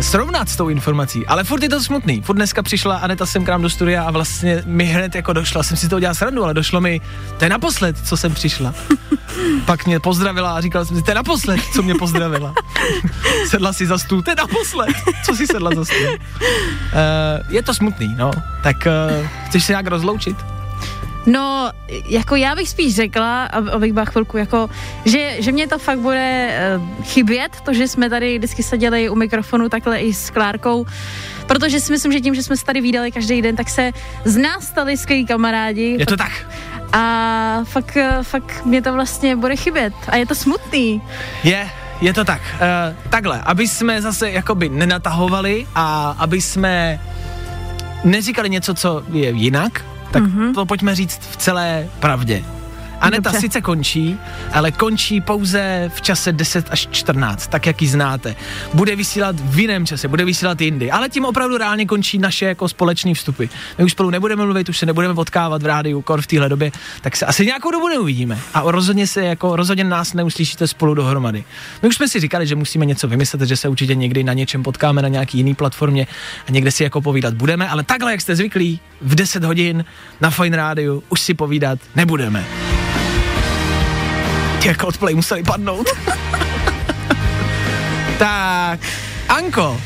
srovnat 0.00 0.48
s 0.48 0.56
tou 0.56 0.68
informací. 0.68 1.26
Ale 1.26 1.44
furt 1.44 1.62
je 1.62 1.68
to 1.68 1.80
smutný. 1.80 2.22
Furt 2.22 2.36
dneska 2.36 2.62
přišla 2.62 2.96
Aneta 2.96 3.26
sem 3.26 3.44
k 3.44 3.48
nám 3.48 3.62
do 3.62 3.70
studia 3.70 4.04
a 4.04 4.10
vlastně 4.10 4.62
mi 4.66 4.84
hned 4.84 5.14
jako 5.14 5.32
došla, 5.32 5.62
jsem 5.62 5.76
si 5.76 5.88
to 5.88 5.96
udělal 5.96 6.14
srandu, 6.14 6.44
ale 6.44 6.54
došlo 6.54 6.80
mi, 6.80 7.00
to 7.38 7.44
je 7.44 7.50
naposled, 7.50 7.96
co 8.06 8.16
jsem 8.16 8.34
přišla. 8.34 8.74
Pak 9.64 9.86
mě 9.86 10.00
pozdravila 10.00 10.52
a 10.52 10.60
říkala 10.60 10.84
jsem 10.84 10.96
si, 10.96 11.02
to 11.02 11.10
je 11.10 11.14
naposled, 11.14 11.60
co 11.74 11.82
mě 11.82 11.94
pozdravila. 11.94 12.54
sedla 13.48 13.72
si 13.72 13.86
za 13.86 13.98
stůl, 13.98 14.22
to 14.22 14.30
je 14.30 14.36
naposled, 14.36 14.96
co 15.24 15.36
si 15.36 15.46
sedla 15.46 15.70
za 15.74 15.84
stůl. 15.84 16.06
Uh, 16.06 16.18
je 17.48 17.62
to 17.62 17.74
smutný, 17.74 18.14
no. 18.18 18.30
Tak 18.62 18.76
uh, 18.86 19.26
chceš 19.46 19.64
se 19.64 19.72
nějak 19.72 19.86
rozloučit? 19.86 20.51
No, 21.26 21.70
jako 22.08 22.36
já 22.36 22.54
bych 22.54 22.68
spíš 22.68 22.94
řekla, 22.94 23.48
ab- 23.48 23.70
abych 23.72 23.92
byla 23.92 24.04
chvilku, 24.04 24.36
jako, 24.36 24.70
že, 25.04 25.36
že 25.38 25.52
mě 25.52 25.68
to 25.68 25.78
fakt 25.78 25.98
bude 25.98 26.50
uh, 26.76 27.04
chybět, 27.04 27.60
to, 27.64 27.74
že 27.74 27.88
jsme 27.88 28.10
tady 28.10 28.38
vždycky 28.38 28.62
seděli 28.62 29.08
u 29.08 29.14
mikrofonu 29.14 29.68
takhle 29.68 29.98
i 29.98 30.14
s 30.14 30.30
Klárkou, 30.30 30.86
protože 31.46 31.80
si 31.80 31.92
myslím, 31.92 32.12
že 32.12 32.20
tím, 32.20 32.34
že 32.34 32.42
jsme 32.42 32.56
se 32.56 32.64
tady 32.64 32.80
výdali 32.80 33.12
každý 33.12 33.42
den, 33.42 33.56
tak 33.56 33.70
se 33.70 33.90
z 34.24 34.36
nás 34.36 34.66
stali 34.66 34.96
skvělí 34.96 35.26
kamarádi. 35.26 35.96
Je 35.98 36.06
to 36.06 36.16
tak. 36.16 36.32
A 36.92 37.60
fakt, 37.64 37.96
eh, 37.96 38.18
fakt 38.22 38.64
mě 38.64 38.82
to 38.82 38.92
vlastně 38.92 39.36
bude 39.36 39.56
chybět. 39.56 39.94
A 40.08 40.16
je 40.16 40.26
to 40.26 40.34
smutný. 40.34 41.02
Je, 41.44 41.68
je 42.00 42.12
to 42.12 42.24
tak. 42.24 42.40
Uh, 42.54 43.10
takhle, 43.10 43.40
aby 43.40 43.68
jsme 43.68 44.02
zase 44.02 44.30
jakoby 44.30 44.68
nenatahovali 44.68 45.66
a 45.74 46.16
aby 46.18 46.40
jsme 46.40 47.00
neříkali 48.04 48.50
něco, 48.50 48.74
co 48.74 49.02
je 49.12 49.30
jinak, 49.30 49.84
tak 50.12 50.22
mm-hmm. 50.22 50.54
to 50.54 50.66
pojďme 50.66 50.94
říct 50.94 51.20
v 51.30 51.36
celé 51.36 51.88
pravdě. 52.00 52.44
Aneta 53.02 53.30
Dobře. 53.30 53.40
sice 53.40 53.60
končí, 53.60 54.18
ale 54.52 54.70
končí 54.70 55.20
pouze 55.20 55.90
v 55.94 56.00
čase 56.00 56.32
10 56.32 56.66
až 56.70 56.88
14, 56.90 57.46
tak 57.46 57.66
jak 57.66 57.82
ji 57.82 57.88
znáte. 57.88 58.36
Bude 58.74 58.96
vysílat 58.96 59.36
v 59.40 59.58
jiném 59.58 59.86
čase, 59.86 60.08
bude 60.08 60.24
vysílat 60.24 60.60
jindy, 60.60 60.90
ale 60.90 61.08
tím 61.08 61.24
opravdu 61.24 61.58
reálně 61.58 61.86
končí 61.86 62.18
naše 62.18 62.44
jako 62.44 62.68
společné 62.68 63.14
vstupy. 63.14 63.44
My 63.78 63.84
už 63.84 63.92
spolu 63.92 64.10
nebudeme 64.10 64.44
mluvit, 64.44 64.68
už 64.68 64.78
se 64.78 64.86
nebudeme 64.86 65.14
potkávat 65.14 65.62
v 65.62 65.66
rádiu, 65.66 66.02
kor 66.02 66.22
v 66.22 66.26
téhle 66.26 66.48
době, 66.48 66.72
tak 67.00 67.16
se 67.16 67.26
asi 67.26 67.46
nějakou 67.46 67.70
dobu 67.70 67.88
neuvidíme. 67.88 68.38
A 68.54 68.62
rozhodně 68.64 69.06
se 69.06 69.24
jako, 69.24 69.56
rozhodně 69.56 69.84
nás 69.84 70.14
neuslyšíte 70.14 70.68
spolu 70.68 70.94
dohromady. 70.94 71.44
My 71.82 71.88
už 71.88 71.96
jsme 71.96 72.08
si 72.08 72.20
říkali, 72.20 72.46
že 72.46 72.56
musíme 72.56 72.86
něco 72.86 73.08
vymyslet, 73.08 73.40
že 73.40 73.56
se 73.56 73.68
určitě 73.68 73.94
někdy 73.94 74.24
na 74.24 74.32
něčem 74.32 74.62
potkáme 74.62 75.02
na 75.02 75.08
nějaký 75.08 75.38
jiný 75.38 75.54
platformě 75.54 76.06
a 76.48 76.50
někde 76.50 76.70
si 76.70 76.82
jako 76.82 77.00
povídat 77.00 77.34
budeme, 77.34 77.68
ale 77.68 77.82
takhle, 77.82 78.10
jak 78.10 78.20
jste 78.20 78.36
zvyklí, 78.36 78.80
v 79.00 79.14
10 79.14 79.44
hodin 79.44 79.84
na 80.20 80.30
Fine 80.30 80.56
Rádiu 80.56 81.02
už 81.08 81.20
si 81.20 81.34
povídat 81.34 81.78
nebudeme. 81.96 82.71
Ty 84.62 84.74
Coldplay 84.74 85.14
museli 85.14 85.42
padnout. 85.42 85.86
tak, 88.18 88.80
Anko, 89.28 89.80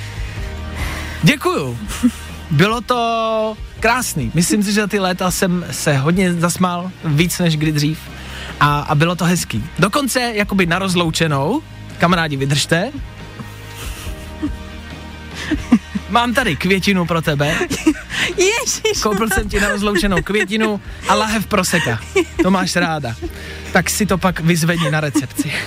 děkuju. 1.22 1.78
Bylo 2.50 2.80
to 2.80 3.56
krásný. 3.80 4.30
Myslím 4.34 4.62
si, 4.62 4.72
že 4.72 4.80
za 4.80 4.86
ty 4.86 4.98
léta 4.98 5.30
jsem 5.30 5.66
se 5.70 5.96
hodně 5.96 6.32
zasmál, 6.32 6.90
víc 7.04 7.38
než 7.38 7.56
kdy 7.56 7.72
dřív. 7.72 7.98
A, 8.60 8.80
a 8.80 8.94
bylo 8.94 9.16
to 9.16 9.24
hezký. 9.24 9.64
Dokonce 9.78 10.32
jakoby 10.34 10.66
na 10.66 10.78
rozloučenou, 10.78 11.62
kamarádi, 11.98 12.36
vydržte. 12.36 12.92
Mám 16.10 16.34
tady 16.34 16.56
květinu 16.56 17.06
pro 17.06 17.22
tebe. 17.22 17.54
Ježiš. 18.36 19.02
Koupil 19.02 19.28
jsem 19.28 19.48
ti 19.48 19.60
na 19.60 19.68
rozloučenou 19.68 20.22
květinu 20.22 20.80
a 21.08 21.14
lahev 21.14 21.46
proseka. 21.46 22.00
To 22.42 22.50
máš 22.50 22.76
ráda. 22.76 23.14
Tak 23.72 23.90
si 23.90 24.06
to 24.06 24.18
pak 24.18 24.40
vyzvedni 24.40 24.90
na 24.90 25.00
recepci. 25.00 25.52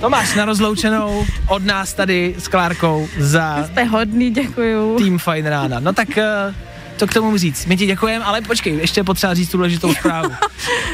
To 0.00 0.10
máš 0.10 0.34
na 0.34 0.44
rozloučenou 0.44 1.26
od 1.48 1.64
nás 1.64 1.92
tady 1.92 2.34
s 2.38 2.48
Klárkou 2.48 3.08
za 3.18 3.64
Jste 3.66 3.84
hodný, 3.84 4.30
děkuju. 4.30 4.98
Team 4.98 5.18
Fine 5.18 5.50
Rána. 5.50 5.80
No 5.80 5.92
tak 5.92 6.18
eh, 6.18 6.54
to 6.96 7.06
k 7.06 7.14
tomu 7.14 7.36
říct. 7.36 7.66
My 7.66 7.76
ti 7.76 7.86
děkujeme, 7.86 8.24
ale 8.24 8.40
počkej, 8.40 8.76
ještě 8.76 9.00
je 9.00 9.04
potřeba 9.04 9.34
říct 9.34 9.50
tu 9.50 9.56
důležitou 9.56 9.94
zprávu. 10.00 10.30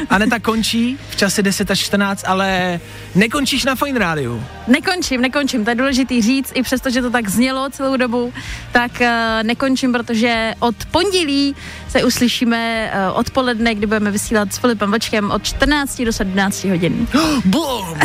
Aneta 0.09 0.39
končí 0.39 0.97
v 1.09 1.15
čase 1.15 1.41
10 1.41 1.71
až 1.71 1.79
14, 1.79 2.23
ale 2.27 2.79
nekončíš 3.15 3.65
na 3.65 3.75
Fine 3.75 3.99
Rádiu. 3.99 4.43
Nekončím, 4.67 5.21
nekončím, 5.21 5.63
to 5.63 5.69
je 5.69 5.75
důležitý 5.75 6.21
říct, 6.21 6.51
i 6.55 6.63
přesto, 6.63 6.89
že 6.89 7.01
to 7.01 7.09
tak 7.09 7.29
znělo 7.29 7.69
celou 7.69 7.97
dobu, 7.97 8.33
tak 8.71 8.91
uh, 9.01 9.07
nekončím, 9.43 9.91
protože 9.91 10.53
od 10.59 10.75
pondělí 10.91 11.55
se 11.91 12.03
uslyšíme 12.03 12.91
uh, 12.93 13.19
odpoledne, 13.19 13.75
kdy 13.75 13.87
budeme 13.87 14.11
vysílat 14.11 14.53
s 14.53 14.57
Filipem 14.57 14.91
Vlčkem 14.91 15.31
od 15.31 15.43
14 15.43 16.01
do 16.01 16.13
17 16.13 16.63
hodin. 16.63 17.07
Boom! 17.45 17.99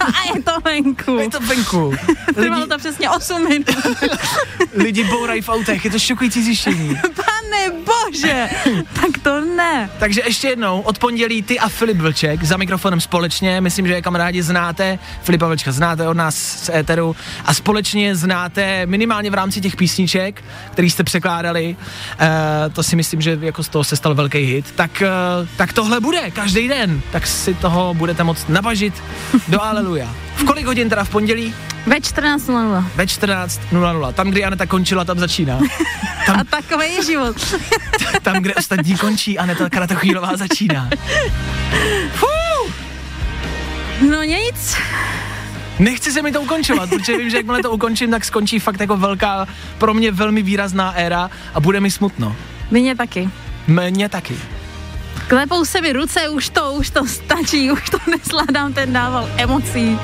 A 0.00 0.34
je 0.34 0.42
to 0.42 0.52
venku. 0.64 1.18
Je 1.18 1.30
to 1.30 1.40
venku. 1.40 1.94
Trvalo 2.34 2.56
Lidi, 2.56 2.68
to 2.68 2.78
přesně 2.78 3.10
8 3.10 3.48
minut. 3.48 3.66
lidi 4.74 5.04
bourají 5.04 5.42
v 5.42 5.48
autech, 5.48 5.84
je 5.84 5.90
to 5.90 5.98
šokující 5.98 6.42
zjištění. 6.42 6.98
Pane 7.02 7.70
bože, 7.84 8.48
tak 8.92 9.22
to 9.22 9.40
ne. 9.40 9.90
Takže 9.98 10.22
ještě 10.26 10.48
jednou, 10.48 10.80
od 10.80 10.98
pondělí 10.98 11.42
ty 11.42 11.58
a 11.58 11.68
Filip 11.68 11.96
Vlček 11.96 12.44
za 12.44 12.56
mikrofonem 12.56 13.00
společně, 13.00 13.60
myslím, 13.60 13.86
že 13.86 13.94
je 13.94 14.02
kamarádi 14.02 14.42
znáte, 14.42 14.98
Filipa 15.22 15.46
Vlčka 15.46 15.72
znáte 15.72 16.08
od 16.08 16.16
nás 16.16 16.36
z 16.36 16.68
éteru 16.68 17.16
a 17.44 17.54
společně 17.54 18.16
znáte 18.16 18.86
minimálně 18.86 19.30
v 19.30 19.34
rámci 19.34 19.60
těch 19.60 19.76
písniček, 19.76 20.44
který 20.72 20.90
jste 20.90 21.04
překládali, 21.04 21.76
uh, 22.20 22.72
to 22.72 22.81
si 22.82 22.96
myslím, 22.96 23.20
že 23.20 23.38
jako 23.40 23.62
z 23.62 23.68
toho 23.68 23.84
se 23.84 23.96
stal 23.96 24.14
velký 24.14 24.38
hit, 24.38 24.72
tak, 24.74 25.02
uh, 25.40 25.48
tak 25.56 25.72
tohle 25.72 26.00
bude 26.00 26.30
každý 26.30 26.68
den, 26.68 27.02
tak 27.12 27.26
si 27.26 27.54
toho 27.54 27.94
budete 27.94 28.24
moct 28.24 28.48
nabažit 28.48 29.02
do 29.48 29.62
Aleluja. 29.72 30.14
V 30.36 30.44
kolik 30.44 30.66
hodin 30.66 30.88
teda 30.88 31.04
v 31.04 31.10
pondělí? 31.10 31.54
Ve 31.86 31.96
14.00. 31.96 32.84
Ve 32.94 33.04
14.00. 33.04 34.12
Tam, 34.12 34.30
kdy 34.30 34.44
Aneta 34.44 34.66
končila, 34.66 35.04
tam 35.04 35.18
začíná. 35.18 35.60
A 36.34 36.44
takový 36.44 36.94
je 36.94 37.04
život. 37.04 37.36
Tam, 38.22 38.42
kde 38.42 38.54
ostatní 38.54 38.96
končí, 38.96 39.38
Aneta 39.38 39.70
Kratochvílová 39.70 40.36
začíná. 40.36 40.90
Fuh! 42.12 42.72
No 44.10 44.22
nic. 44.22 44.76
Nechci 45.78 46.12
se 46.12 46.22
mi 46.22 46.32
to 46.32 46.40
ukončovat, 46.40 46.90
protože 46.90 47.16
vím, 47.16 47.30
že 47.30 47.36
jakmile 47.36 47.62
to 47.62 47.70
ukončím, 47.70 48.10
tak 48.10 48.24
skončí 48.24 48.58
fakt 48.58 48.80
jako 48.80 48.96
velká, 48.96 49.48
pro 49.78 49.94
mě 49.94 50.10
velmi 50.12 50.42
výrazná 50.42 50.92
éra 50.92 51.30
a 51.54 51.60
bude 51.60 51.80
mi 51.80 51.90
smutno. 51.90 52.36
Mně 52.72 52.94
taky. 52.94 53.28
Mně 53.66 54.08
taky. 54.08 54.34
Klepou 55.28 55.64
se 55.64 55.80
mi 55.80 55.92
ruce, 55.92 56.28
už 56.28 56.48
to, 56.48 56.72
už 56.72 56.90
to 56.90 57.06
stačí, 57.06 57.70
už 57.72 57.90
to 57.90 57.98
nesládám 58.10 58.72
ten 58.72 58.92
dával 58.92 59.28
emocí. 59.36 59.98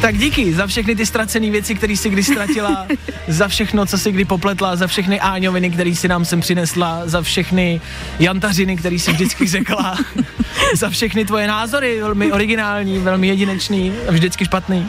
Tak 0.00 0.18
díky 0.18 0.54
za 0.54 0.66
všechny 0.66 0.96
ty 0.96 1.06
ztracené 1.06 1.50
věci, 1.50 1.74
které 1.74 1.92
jsi 1.92 2.10
kdy 2.10 2.22
ztratila, 2.22 2.86
za 3.28 3.48
všechno, 3.48 3.86
co 3.86 3.98
jsi 3.98 4.12
kdy 4.12 4.24
popletla, 4.24 4.76
za 4.76 4.86
všechny 4.86 5.20
áňoviny, 5.20 5.70
které 5.70 5.94
si 5.94 6.08
nám 6.08 6.24
sem 6.24 6.40
přinesla, 6.40 7.02
za 7.04 7.22
všechny 7.22 7.80
jantařiny, 8.18 8.76
které 8.76 8.98
si 8.98 9.12
vždycky 9.12 9.46
řekla, 9.46 9.98
za 10.74 10.90
všechny 10.90 11.24
tvoje 11.24 11.46
názory, 11.46 12.00
velmi 12.00 12.32
originální, 12.32 12.98
velmi 12.98 13.28
jedinečný 13.28 13.92
a 14.08 14.12
vždycky 14.12 14.44
špatný. 14.44 14.86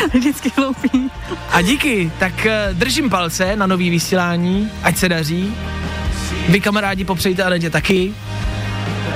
Vždycky 0.14 0.52
hloupý. 0.56 1.10
A 1.50 1.60
díky, 1.60 2.12
tak 2.18 2.46
eh, 2.46 2.68
držím 2.72 3.10
palce 3.10 3.56
na 3.56 3.66
nový 3.66 3.90
vysílání, 3.90 4.70
ať 4.82 4.96
se 4.96 5.08
daří. 5.08 5.54
Vy 6.48 6.60
kamarádi 6.60 7.04
popřejte 7.04 7.44
Anetě 7.44 7.70
taky 7.70 8.14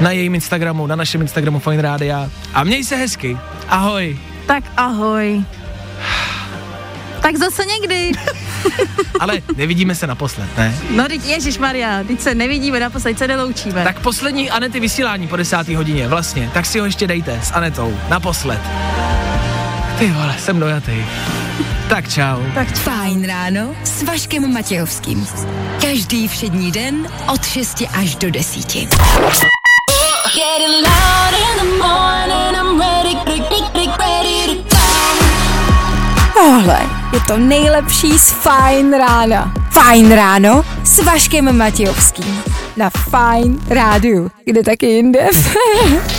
na 0.01 0.11
jejím 0.11 0.35
Instagramu, 0.35 0.87
na 0.87 0.97
našem 0.97 1.21
Instagramu 1.21 1.59
Fine 1.59 1.83
Rádia. 1.83 2.31
A 2.55 2.65
měj 2.65 2.85
se 2.85 2.97
hezky. 2.97 3.39
Ahoj. 3.69 4.19
Tak 4.47 4.65
ahoj. 4.77 5.45
Tak 7.23 7.37
zase 7.37 7.63
někdy. 7.65 8.13
Ale 9.21 9.43
nevidíme 9.57 9.95
se 9.95 10.07
naposled, 10.07 10.57
ne? 10.57 10.75
No 10.91 11.09
teď 11.09 11.25
Ježíš 11.25 11.59
Maria, 11.59 12.05
teď 12.05 12.21
se 12.21 12.35
nevidíme, 12.35 12.81
naposled 12.81 13.19
se 13.19 13.29
neloučíme. 13.29 13.85
Tak 13.85 14.01
poslední 14.01 14.51
Anety 14.51 14.81
vysílání 14.81 15.29
po 15.29 15.37
desátý 15.37 15.75
hodině, 15.75 16.09
vlastně. 16.09 16.51
Tak 16.55 16.67
si 16.67 16.79
ho 16.79 16.87
ještě 16.87 17.07
dejte 17.07 17.41
s 17.43 17.53
Anetou, 17.53 17.99
naposled. 18.09 18.61
Ty 19.99 20.11
vole, 20.11 20.35
jsem 20.39 20.61
dojatý. 20.61 21.05
Tak 21.89 22.09
čau. 22.09 22.43
Tak 22.55 22.69
Fajn 22.79 23.27
ráno 23.27 23.77
s 23.85 24.03
Vaškem 24.03 24.53
Matějovským. 24.53 25.27
Každý 25.81 26.29
všední 26.29 26.73
den 26.73 27.09
od 27.33 27.45
6 27.47 27.83
až 27.95 28.15
do 28.15 28.31
10. 28.31 28.75
Tohle 36.35 36.81
je 37.13 37.21
to 37.27 37.39
nejlepší 37.39 38.19
z 38.19 38.31
Fajn 38.31 38.93
rána. 38.93 39.53
Fajn 39.71 40.13
ráno 40.13 40.65
s 40.85 40.99
Vaškem 41.05 41.59
Matějovským. 41.59 42.43
Na 42.77 42.91
Fajn 42.91 43.61
rádiu. 43.69 44.31
Kde 44.45 44.63
taky 44.63 44.87
jinde? 44.87 45.29